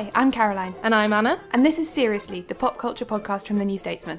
Hi, 0.00 0.10
I'm 0.14 0.32
Caroline, 0.32 0.74
And 0.82 0.94
I'm 0.94 1.12
Anna. 1.12 1.38
and 1.50 1.66
this 1.66 1.78
is 1.78 1.86
Seriously, 1.86 2.40
the 2.48 2.54
pop 2.54 2.78
culture 2.78 3.04
podcast 3.04 3.46
from 3.46 3.58
the 3.58 3.66
New 3.66 3.76
Statesman. 3.76 4.18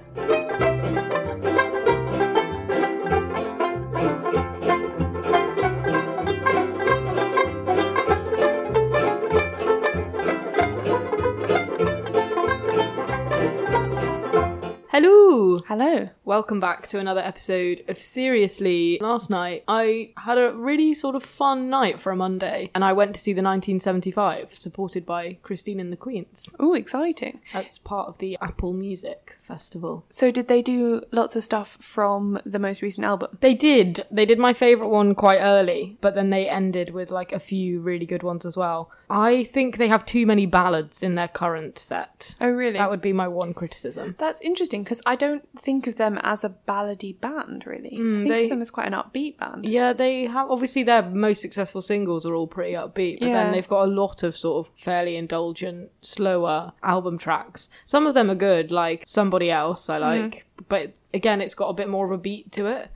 Hello! 14.94 15.31
Hello. 15.32 16.10
Welcome 16.26 16.60
back 16.60 16.88
to 16.88 17.00
another 17.00 17.22
episode 17.22 17.86
of 17.88 18.02
Seriously. 18.02 18.98
Last 19.00 19.30
night, 19.30 19.64
I 19.66 20.12
had 20.18 20.38
a 20.38 20.52
really 20.52 20.94
sort 20.94 21.16
of 21.16 21.24
fun 21.24 21.70
night 21.70 22.02
for 22.02 22.12
a 22.12 22.18
Monday, 22.18 22.70
and 22.76 22.84
I 22.84 22.92
went 22.92 23.16
to 23.16 23.22
see 23.22 23.32
the 23.32 23.38
1975, 23.38 24.54
supported 24.54 25.06
by 25.06 25.38
Christine 25.42 25.80
and 25.80 25.90
the 25.90 25.96
Queens. 25.96 26.54
Oh, 26.60 26.74
exciting. 26.74 27.40
That's 27.54 27.78
part 27.78 28.10
of 28.10 28.18
the 28.18 28.38
Apple 28.42 28.74
Music 28.74 29.38
Festival. 29.48 30.06
So, 30.10 30.32
did 30.32 30.50
they 30.50 30.62
do 30.62 31.02
lots 31.12 31.38
of 31.38 31.46
stuff 31.46 31.78
from 31.80 32.38
the 32.46 32.60
most 32.60 32.82
recent 32.82 33.06
album? 33.06 33.38
They 33.40 33.54
did. 33.54 34.06
They 34.12 34.26
did 34.26 34.38
my 34.38 34.52
favourite 34.52 34.90
one 34.90 35.16
quite 35.16 35.40
early, 35.40 35.98
but 36.02 36.14
then 36.14 36.30
they 36.30 36.50
ended 36.50 36.90
with 36.90 37.10
like 37.10 37.32
a 37.32 37.40
few 37.40 37.80
really 37.80 38.06
good 38.06 38.24
ones 38.24 38.46
as 38.46 38.58
well. 38.58 38.92
I 39.10 39.50
think 39.54 39.78
they 39.78 39.90
have 39.90 40.06
too 40.06 40.26
many 40.26 40.46
ballads 40.46 41.04
in 41.04 41.16
their 41.16 41.28
current 41.28 41.78
set. 41.78 42.36
Oh, 42.40 42.50
really? 42.50 42.74
That 42.74 42.90
would 42.90 43.02
be 43.02 43.14
my 43.14 43.28
one 43.28 43.54
criticism. 43.54 44.16
That's 44.18 44.40
interesting 44.42 44.84
because 44.84 45.02
I 45.06 45.18
don't 45.26 45.48
think 45.60 45.88
of 45.88 45.96
them 45.96 46.18
as 46.24 46.44
a 46.44 46.50
ballady 46.68 47.14
band, 47.20 47.66
really. 47.68 47.90
I 47.94 47.98
think 47.98 48.02
Mm, 48.02 48.28
they- 48.28 48.44
of 48.46 48.50
them 48.50 48.62
as 48.62 48.72
quite 48.72 48.88
an 48.88 48.94
upbeat 48.94 49.38
band. 49.38 49.66
Yeah, 49.66 49.94
they 49.94 50.26
have 50.26 50.50
obviously 50.50 50.84
their 50.84 51.04
most 51.04 51.42
successful 51.42 51.82
singles 51.82 52.26
are 52.26 52.36
all 52.36 52.48
pretty 52.48 52.74
upbeat, 52.74 53.20
but 53.20 53.28
Yeah. 53.30 53.34
then 53.44 53.52
they've 53.52 53.68
got 53.76 53.84
a 53.84 53.92
lot 54.02 54.24
of 54.24 54.36
sort 54.36 54.66
of 54.66 54.74
fairly 54.88 55.16
indulgent, 55.18 55.90
slower 56.02 56.72
album 56.84 57.18
tracks. 57.18 57.70
Some 57.86 58.08
of 58.08 58.14
them 58.16 58.30
are 58.32 58.36
good, 58.50 58.72
like 58.72 59.04
Somebody 59.06 59.52
Else 59.52 59.90
I 59.90 59.98
like, 60.00 60.46
but 60.68 60.92
again, 61.14 61.40
it's 61.42 61.56
got 61.56 61.70
a 61.70 61.74
bit 61.74 61.90
more 61.90 62.06
of 62.06 62.12
a 62.12 62.18
beat 62.18 62.52
to 62.54 62.66
it. 62.66 62.90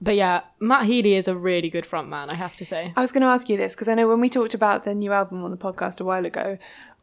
But 0.00 0.14
yeah, 0.14 0.42
Matt 0.60 0.84
Healy 0.86 1.14
is 1.14 1.26
a 1.28 1.36
really 1.36 1.70
good 1.70 1.84
frontman, 1.84 2.32
I 2.32 2.36
have 2.36 2.54
to 2.56 2.64
say. 2.64 2.92
I 2.96 3.00
was 3.00 3.10
going 3.12 3.22
to 3.22 3.26
ask 3.36 3.48
you 3.48 3.56
this 3.56 3.74
because 3.74 3.88
I 3.88 3.94
know 3.94 4.06
when 4.06 4.20
we 4.20 4.28
talked 4.28 4.54
about 4.54 4.84
the 4.84 4.94
new 4.94 5.12
album 5.12 5.42
on 5.44 5.50
the 5.50 5.56
podcast 5.56 6.00
a 6.00 6.04
while 6.04 6.24
ago, 6.24 6.56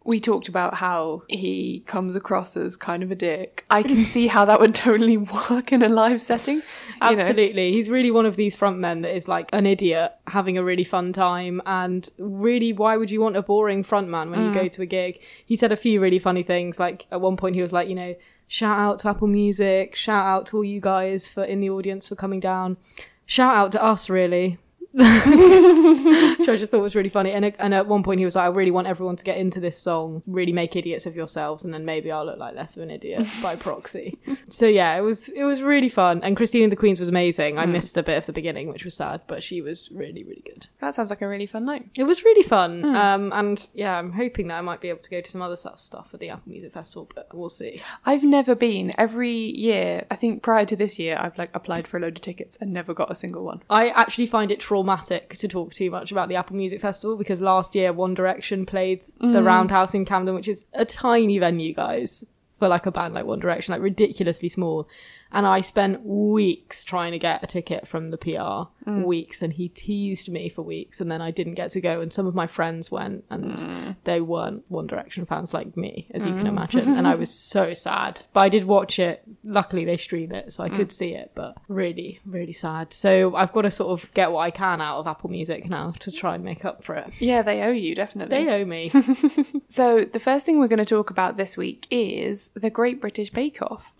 we 0.05 0.19
talked 0.19 0.47
about 0.47 0.75
how 0.75 1.23
he 1.27 1.83
comes 1.87 2.15
across 2.15 2.55
as 2.55 2.77
kind 2.77 3.01
of 3.01 3.09
a 3.09 3.15
dick. 3.15 3.65
I 3.71 3.81
can 3.81 4.05
see 4.05 4.27
how 4.27 4.45
that 4.45 4.59
would 4.59 4.75
totally 4.75 5.17
work 5.49 5.71
in 5.71 5.81
a 5.81 5.89
live 5.89 6.21
setting. 6.21 6.57
you 6.57 6.61
know. 7.01 7.07
Absolutely. 7.07 7.71
He's 7.71 7.89
really 7.89 8.11
one 8.11 8.27
of 8.27 8.35
these 8.35 8.55
frontmen 8.55 9.01
that 9.01 9.15
is 9.15 9.27
like 9.27 9.49
an 9.51 9.65
idiot 9.65 10.13
having 10.27 10.59
a 10.59 10.63
really 10.63 10.83
fun 10.83 11.11
time. 11.11 11.59
And 11.65 12.07
really, 12.19 12.71
why 12.71 12.97
would 12.97 13.09
you 13.09 13.19
want 13.19 13.35
a 13.35 13.41
boring 13.41 13.83
frontman 13.83 14.29
when 14.29 14.45
you 14.45 14.53
go 14.53 14.65
mm. 14.65 14.71
to 14.73 14.83
a 14.83 14.85
gig? 14.85 15.19
He 15.43 15.55
said 15.55 15.71
a 15.71 15.77
few 15.77 15.99
really 15.99 16.19
funny 16.19 16.43
things. 16.43 16.79
Like 16.79 17.07
at 17.11 17.19
one 17.19 17.35
point, 17.35 17.55
he 17.55 17.63
was 17.63 17.73
like, 17.73 17.89
you 17.89 17.95
know, 17.95 18.15
shout 18.47 18.77
out 18.77 18.99
to 18.99 19.09
Apple 19.09 19.27
Music, 19.27 19.95
shout 19.95 20.25
out 20.25 20.45
to 20.47 20.57
all 20.57 20.63
you 20.63 20.79
guys 20.79 21.27
for 21.27 21.43
in 21.43 21.61
the 21.61 21.71
audience 21.71 22.09
for 22.09 22.15
coming 22.15 22.39
down, 22.39 22.77
shout 23.25 23.55
out 23.55 23.71
to 23.71 23.83
us, 23.83 24.07
really. 24.07 24.59
Which 26.45 26.47
I 26.47 26.55
just 26.55 26.71
thought 26.71 26.81
was 26.81 26.95
really 26.95 27.09
funny. 27.09 27.31
And, 27.31 27.53
and 27.59 27.73
at 27.73 27.85
one 27.85 28.01
point, 28.01 28.19
he 28.19 28.25
was 28.25 28.37
like, 28.37 28.45
I 28.45 28.47
really 28.47 28.71
want 28.71 28.87
everyone 28.87 29.17
to 29.17 29.25
get 29.25 29.37
into 29.37 29.59
this 29.59 29.77
song, 29.77 30.23
really 30.25 30.53
make 30.53 30.77
idiots 30.77 31.05
of 31.05 31.17
yourselves, 31.17 31.65
and 31.65 31.73
then 31.73 31.83
maybe 31.83 32.11
I'll 32.11 32.25
look 32.25 32.39
like 32.39 32.55
less 32.55 32.77
of 32.77 32.83
an 32.83 32.91
idiot 32.91 33.27
by 33.41 33.57
proxy. 33.57 34.17
So 34.49 34.67
yeah, 34.67 34.95
it 34.95 35.01
was 35.01 35.27
it 35.29 35.43
was 35.43 35.61
really 35.61 35.89
fun. 35.89 36.21
And 36.23 36.37
Christine 36.37 36.63
and 36.63 36.71
the 36.71 36.77
Queens 36.77 36.99
was 36.99 37.09
amazing. 37.09 37.57
I 37.57 37.65
missed 37.65 37.97
a 37.97 38.03
bit 38.03 38.17
of 38.17 38.25
the 38.25 38.31
beginning, 38.31 38.69
which 38.69 38.85
was 38.85 38.95
sad, 38.95 39.19
but 39.27 39.43
she 39.43 39.61
was 39.61 39.89
really, 39.91 40.23
really 40.23 40.43
good. 40.45 40.67
That 40.79 40.93
sounds 40.93 41.09
like 41.09 41.21
a 41.21 41.27
really 41.27 41.47
fun 41.47 41.65
night. 41.65 41.89
It 41.97 42.05
was 42.05 42.23
really 42.23 42.43
fun. 42.43 42.85
Um, 42.85 43.33
and 43.33 43.67
yeah, 43.73 43.97
I'm 43.97 44.13
hoping 44.13 44.47
that 44.47 44.59
I 44.59 44.61
might 44.61 44.79
be 44.79 44.87
able 44.87 44.99
to 45.01 45.09
go 45.09 45.19
to 45.19 45.31
some 45.31 45.41
other 45.41 45.57
stuff 45.57 45.79
stuff 45.79 46.07
at 46.13 46.21
the 46.21 46.29
Apple 46.29 46.49
Music 46.49 46.73
Festival, 46.73 47.09
but 47.13 47.27
we'll 47.33 47.49
see. 47.49 47.81
I've 48.05 48.23
never 48.23 48.55
been. 48.55 48.93
Every 48.97 49.35
year, 49.35 50.05
I 50.09 50.15
think 50.15 50.41
prior 50.41 50.65
to 50.65 50.75
this 50.77 50.97
year, 50.97 51.17
I've 51.19 51.37
like 51.37 51.49
applied 51.53 51.85
for 51.85 51.97
a 51.97 51.99
load 51.99 52.15
of 52.15 52.21
tickets 52.21 52.57
and 52.61 52.71
never 52.71 52.93
got 52.93 53.11
a 53.11 53.15
single 53.15 53.43
one. 53.43 53.61
I 53.69 53.89
actually 53.89 54.27
find 54.27 54.51
it 54.51 54.61
traumatic 54.61 54.84
to 55.29 55.47
talk 55.47 55.73
too 55.73 55.89
much 55.91 56.11
about 56.11 56.29
the 56.29 56.35
Apple 56.35 56.55
Music 56.55 56.81
Festival 56.81 57.17
because 57.17 57.41
last 57.41 57.75
year 57.75 57.93
One 57.93 58.13
Direction 58.13 58.65
played 58.65 59.01
the 59.19 59.27
mm. 59.27 59.45
Roundhouse 59.45 59.93
in 59.93 60.05
Camden, 60.05 60.35
which 60.35 60.47
is 60.47 60.65
a 60.73 60.85
tiny 60.85 61.39
venue, 61.39 61.73
guys, 61.73 62.25
for 62.59 62.67
like 62.67 62.85
a 62.85 62.91
band 62.91 63.13
like 63.13 63.25
One 63.25 63.39
Direction, 63.39 63.73
like 63.73 63.81
ridiculously 63.81 64.49
small. 64.49 64.87
And 65.35 65.45
I 65.45 65.59
spent 65.59 66.01
weeks 66.05 66.85
trying 66.85 67.11
to 67.11 67.19
get 67.19 67.43
a 67.43 67.47
ticket 67.47 67.89
from 67.89 68.09
the 68.09 68.17
PR, 68.17 68.89
mm. 68.89 69.05
weeks, 69.05 69.41
and 69.41 69.51
he 69.51 69.67
teased 69.67 70.29
me 70.29 70.47
for 70.47 70.61
weeks, 70.61 71.01
and 71.01 71.11
then 71.11 71.21
I 71.21 71.31
didn't 71.31 71.55
get 71.55 71.71
to 71.71 71.81
go. 71.81 71.99
And 71.99 72.11
some 72.11 72.25
of 72.25 72.33
my 72.33 72.47
friends 72.47 72.89
went, 72.89 73.25
and 73.29 73.53
mm. 73.53 73.95
they 74.05 74.21
weren't 74.21 74.63
One 74.69 74.87
Direction 74.87 75.25
fans 75.25 75.53
like 75.53 75.75
me, 75.75 76.07
as 76.11 76.25
you 76.25 76.31
can 76.31 76.45
mm. 76.45 76.49
imagine. 76.49 76.95
and 76.97 77.05
I 77.05 77.15
was 77.15 77.29
so 77.29 77.73
sad. 77.73 78.21
But 78.31 78.39
I 78.39 78.49
did 78.49 78.63
watch 78.63 78.97
it. 78.97 79.23
Luckily, 79.43 79.83
they 79.83 79.97
stream 79.97 80.31
it, 80.31 80.53
so 80.53 80.63
I 80.63 80.69
could 80.69 80.89
see 80.93 81.13
it, 81.13 81.33
but 81.35 81.57
really, 81.67 82.21
really 82.25 82.53
sad. 82.53 82.93
So 82.93 83.35
I've 83.35 83.51
got 83.51 83.63
to 83.63 83.71
sort 83.71 84.01
of 84.01 84.13
get 84.13 84.31
what 84.31 84.39
I 84.39 84.51
can 84.51 84.79
out 84.79 84.99
of 84.99 85.07
Apple 85.07 85.29
Music 85.29 85.69
now 85.69 85.91
to 85.99 86.13
try 86.13 86.35
and 86.35 86.45
make 86.45 86.63
up 86.63 86.85
for 86.85 86.95
it. 86.95 87.11
Yeah, 87.19 87.41
they 87.41 87.61
owe 87.63 87.71
you, 87.71 87.93
definitely. 87.93 88.45
They 88.45 88.49
owe 88.53 88.63
me. 88.63 88.91
So, 89.67 90.05
the 90.05 90.19
first 90.19 90.45
thing 90.45 90.59
we're 90.59 90.67
going 90.67 90.79
to 90.79 90.85
talk 90.85 91.09
about 91.09 91.37
this 91.37 91.57
week 91.57 91.87
is 91.89 92.49
The 92.53 92.69
Great 92.69 93.01
British 93.01 93.31
Bake 93.31 93.61
Off, 93.61 93.91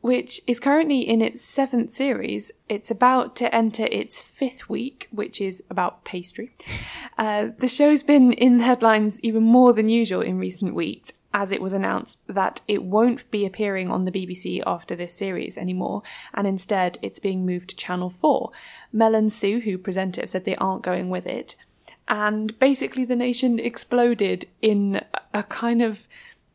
which 0.00 0.40
is 0.46 0.58
currently 0.58 0.71
in 0.80 1.22
its 1.22 1.42
seventh 1.42 1.90
series. 1.90 2.52
It's 2.68 2.90
about 2.90 3.36
to 3.36 3.54
enter 3.54 3.86
its 3.86 4.20
fifth 4.20 4.68
week, 4.68 5.08
which 5.10 5.40
is 5.40 5.62
about 5.70 6.04
pastry. 6.04 6.54
Uh, 7.18 7.48
the 7.58 7.68
show's 7.68 8.02
been 8.02 8.32
in 8.32 8.58
the 8.58 8.64
headlines 8.64 9.20
even 9.20 9.42
more 9.42 9.72
than 9.72 9.88
usual 9.88 10.22
in 10.22 10.38
recent 10.38 10.74
weeks. 10.74 11.12
As 11.34 11.50
it 11.50 11.62
was 11.62 11.72
announced 11.72 12.20
that 12.26 12.60
it 12.68 12.84
won't 12.84 13.30
be 13.30 13.46
appearing 13.46 13.90
on 13.90 14.04
the 14.04 14.12
BBC 14.12 14.62
after 14.66 14.94
this 14.94 15.14
series 15.14 15.56
anymore, 15.56 16.02
and 16.34 16.46
instead 16.46 16.98
it's 17.00 17.20
being 17.20 17.46
moved 17.46 17.70
to 17.70 17.76
Channel 17.76 18.10
4. 18.10 18.50
Mel 18.92 19.14
and 19.14 19.32
Sue, 19.32 19.60
who 19.60 19.78
present 19.78 20.18
it, 20.18 20.28
said 20.28 20.44
they 20.44 20.56
aren't 20.56 20.82
going 20.82 21.08
with 21.08 21.26
it 21.26 21.56
and 22.08 22.58
basically 22.58 23.04
the 23.04 23.16
nation 23.16 23.58
exploded 23.58 24.46
in 24.60 25.00
a 25.32 25.42
kind 25.44 25.80
of 25.82 26.06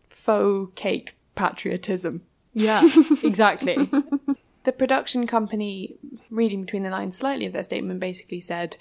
faux 0.09 0.71
cake 0.75 1.15
patriotism. 1.35 2.21
Yeah, 2.57 2.87
exactly. 3.23 3.89
The 4.67 4.73
production 4.73 5.27
company, 5.27 5.95
reading 6.29 6.59
between 6.59 6.83
the 6.83 6.89
lines 6.89 7.17
slightly 7.17 7.45
of 7.45 7.53
their 7.53 7.63
statement, 7.63 8.01
basically 8.01 8.41
said, 8.41 8.75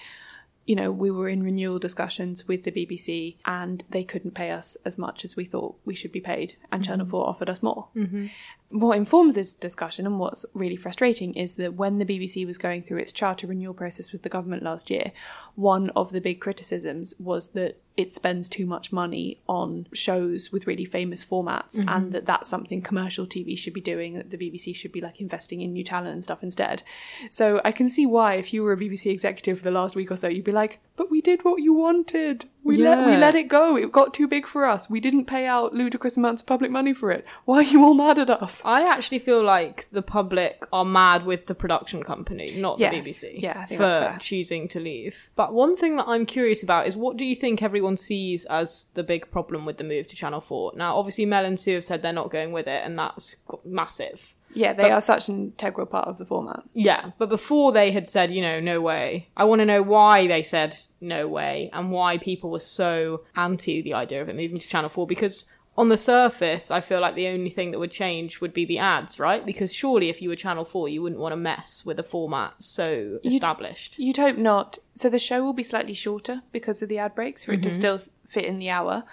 you 0.66 0.74
know, 0.74 0.90
we 0.90 1.12
were 1.12 1.28
in 1.28 1.44
renewal 1.44 1.78
discussions 1.78 2.48
with 2.48 2.64
the 2.64 2.72
BBC 2.72 3.36
and 3.44 3.84
they 3.88 4.02
couldn't 4.02 4.34
pay 4.34 4.50
us 4.50 4.76
as 4.84 4.98
much 4.98 5.24
as 5.24 5.36
we 5.36 5.44
thought 5.44 5.76
we 5.84 5.94
should 5.94 6.10
be 6.10 6.20
paid, 6.20 6.56
and 6.72 6.84
Channel 6.84 7.06
mm-hmm. 7.06 7.12
4 7.12 7.28
offered 7.28 7.48
us 7.48 7.62
more. 7.62 7.86
Mm-hmm. 7.94 8.26
What 8.70 8.96
informs 8.96 9.34
this 9.34 9.54
discussion 9.54 10.06
and 10.06 10.18
what's 10.18 10.44
really 10.52 10.76
frustrating 10.76 11.34
is 11.34 11.54
that 11.54 11.74
when 11.74 11.98
the 11.98 12.04
BBC 12.04 12.44
was 12.46 12.58
going 12.58 12.82
through 12.82 12.98
its 12.98 13.12
charter 13.12 13.46
renewal 13.46 13.74
process 13.74 14.12
with 14.12 14.22
the 14.22 14.28
government 14.28 14.62
last 14.62 14.90
year, 14.90 15.12
one 15.54 15.90
of 15.90 16.10
the 16.10 16.20
big 16.20 16.40
criticisms 16.40 17.14
was 17.18 17.50
that 17.50 17.80
it 17.96 18.12
spends 18.12 18.48
too 18.48 18.66
much 18.66 18.92
money 18.92 19.40
on 19.48 19.86
shows 19.92 20.50
with 20.50 20.66
really 20.66 20.84
famous 20.84 21.24
formats 21.24 21.76
mm-hmm. 21.76 21.88
and 21.88 22.12
that 22.12 22.26
that's 22.26 22.48
something 22.48 22.82
commercial 22.82 23.24
TV 23.24 23.56
should 23.56 23.72
be 23.72 23.80
doing, 23.80 24.14
that 24.14 24.30
the 24.30 24.36
BBC 24.36 24.74
should 24.74 24.92
be 24.92 25.00
like 25.00 25.20
investing 25.20 25.60
in 25.60 25.72
new 25.72 25.84
talent 25.84 26.12
and 26.12 26.24
stuff 26.24 26.42
instead. 26.42 26.82
So 27.30 27.60
I 27.64 27.70
can 27.70 27.88
see 27.88 28.04
why 28.04 28.34
if 28.34 28.52
you 28.52 28.64
were 28.64 28.72
a 28.72 28.76
BBC 28.76 29.12
executive 29.12 29.58
for 29.58 29.64
the 29.64 29.70
last 29.70 29.94
week 29.94 30.10
or 30.10 30.16
so, 30.16 30.26
you'd 30.26 30.44
be 30.44 30.52
like, 30.52 30.80
but 30.96 31.10
we 31.10 31.20
did 31.20 31.44
what 31.44 31.62
you 31.62 31.72
wanted. 31.74 32.46
We 32.64 32.76
let 32.78 33.06
we 33.06 33.16
let 33.16 33.34
it 33.36 33.44
go. 33.48 33.76
It 33.76 33.92
got 33.92 34.12
too 34.12 34.26
big 34.26 34.46
for 34.46 34.64
us. 34.64 34.90
We 34.90 34.98
didn't 34.98 35.26
pay 35.26 35.46
out 35.46 35.72
ludicrous 35.72 36.16
amounts 36.16 36.42
of 36.42 36.48
public 36.48 36.70
money 36.70 36.92
for 36.92 37.12
it. 37.12 37.24
Why 37.44 37.58
are 37.58 37.62
you 37.62 37.84
all 37.84 37.94
mad 37.94 38.18
at 38.18 38.28
us? 38.28 38.60
I 38.64 38.82
actually 38.82 39.20
feel 39.20 39.42
like 39.44 39.88
the 39.92 40.02
public 40.02 40.66
are 40.72 40.84
mad 40.84 41.24
with 41.24 41.46
the 41.46 41.54
production 41.54 42.02
company, 42.02 42.54
not 42.56 42.80
Yes. 42.80 42.92
the 42.92 43.10
BBC. 43.10 43.40
Yeah, 43.40 43.66
for 43.66 44.18
choosing 44.18 44.66
to 44.68 44.80
leave. 44.80 45.30
But 45.36 45.54
one 45.54 45.76
thing 45.76 45.96
that 45.96 46.08
I'm 46.08 46.26
curious 46.26 46.62
about 46.62 46.88
is 46.88 46.96
what 46.96 47.16
do 47.16 47.24
you 47.24 47.36
think 47.36 47.62
everyone 47.62 47.96
sees 47.96 48.44
as 48.46 48.86
the 48.94 49.04
big 49.04 49.30
problem 49.30 49.64
with 49.64 49.76
the 49.76 49.84
move 49.84 50.08
to 50.08 50.16
Channel 50.16 50.40
4? 50.40 50.72
Now, 50.74 50.96
obviously, 50.96 51.26
Mel 51.26 51.44
and 51.44 51.60
Sue 51.60 51.74
have 51.74 51.84
said 51.84 52.02
they're 52.02 52.12
not 52.12 52.30
going 52.32 52.52
with 52.52 52.66
it, 52.66 52.82
and 52.84 52.98
that's 52.98 53.36
massive. 53.64 54.34
Yeah, 54.56 54.72
they 54.72 54.90
are 54.90 55.00
such 55.00 55.28
an 55.28 55.36
integral 55.36 55.86
part 55.86 56.08
of 56.08 56.16
the 56.16 56.24
format. 56.24 56.62
Yeah, 56.72 57.10
but 57.18 57.28
before 57.28 57.72
they 57.72 57.92
had 57.92 58.08
said, 58.08 58.30
you 58.30 58.40
know, 58.40 58.58
no 58.58 58.80
way, 58.80 59.28
I 59.36 59.44
want 59.44 59.60
to 59.60 59.66
know 59.66 59.82
why 59.82 60.26
they 60.26 60.42
said 60.42 60.78
no 61.00 61.28
way 61.28 61.70
and 61.72 61.90
why 61.90 62.16
people 62.18 62.50
were 62.50 62.60
so 62.60 63.22
anti 63.36 63.82
the 63.82 63.94
idea 63.94 64.22
of 64.22 64.28
it 64.28 64.36
moving 64.36 64.58
to 64.58 64.66
Channel 64.66 64.88
4 64.88 65.06
because 65.06 65.44
on 65.78 65.90
the 65.90 65.98
surface, 65.98 66.70
I 66.70 66.80
feel 66.80 67.00
like 67.00 67.16
the 67.16 67.28
only 67.28 67.50
thing 67.50 67.70
that 67.70 67.78
would 67.78 67.90
change 67.90 68.40
would 68.40 68.54
be 68.54 68.64
the 68.64 68.78
ads, 68.78 69.18
right? 69.18 69.44
Because 69.44 69.74
surely 69.74 70.08
if 70.08 70.22
you 70.22 70.30
were 70.30 70.36
Channel 70.36 70.64
4, 70.64 70.88
you 70.88 71.02
wouldn't 71.02 71.20
want 71.20 71.32
to 71.32 71.36
mess 71.36 71.84
with 71.84 71.98
a 72.00 72.02
format 72.02 72.54
so 72.58 73.18
established. 73.24 73.98
You'd 73.98 74.16
hope 74.16 74.38
not. 74.38 74.78
So 74.94 75.10
the 75.10 75.18
show 75.18 75.44
will 75.44 75.52
be 75.52 75.62
slightly 75.62 75.92
shorter 75.92 76.40
because 76.50 76.80
of 76.80 76.88
the 76.88 76.96
ad 76.98 77.14
breaks 77.14 77.44
for 77.44 77.52
it 77.52 77.62
to 77.62 77.70
still 77.70 77.98
fit 78.26 78.46
in 78.46 78.58
the 78.58 78.70
hour. 78.70 79.04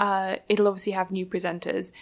Uh, 0.00 0.36
it'll 0.48 0.66
obviously 0.66 0.92
have 0.92 1.12
new 1.12 1.26
presenters, 1.26 1.92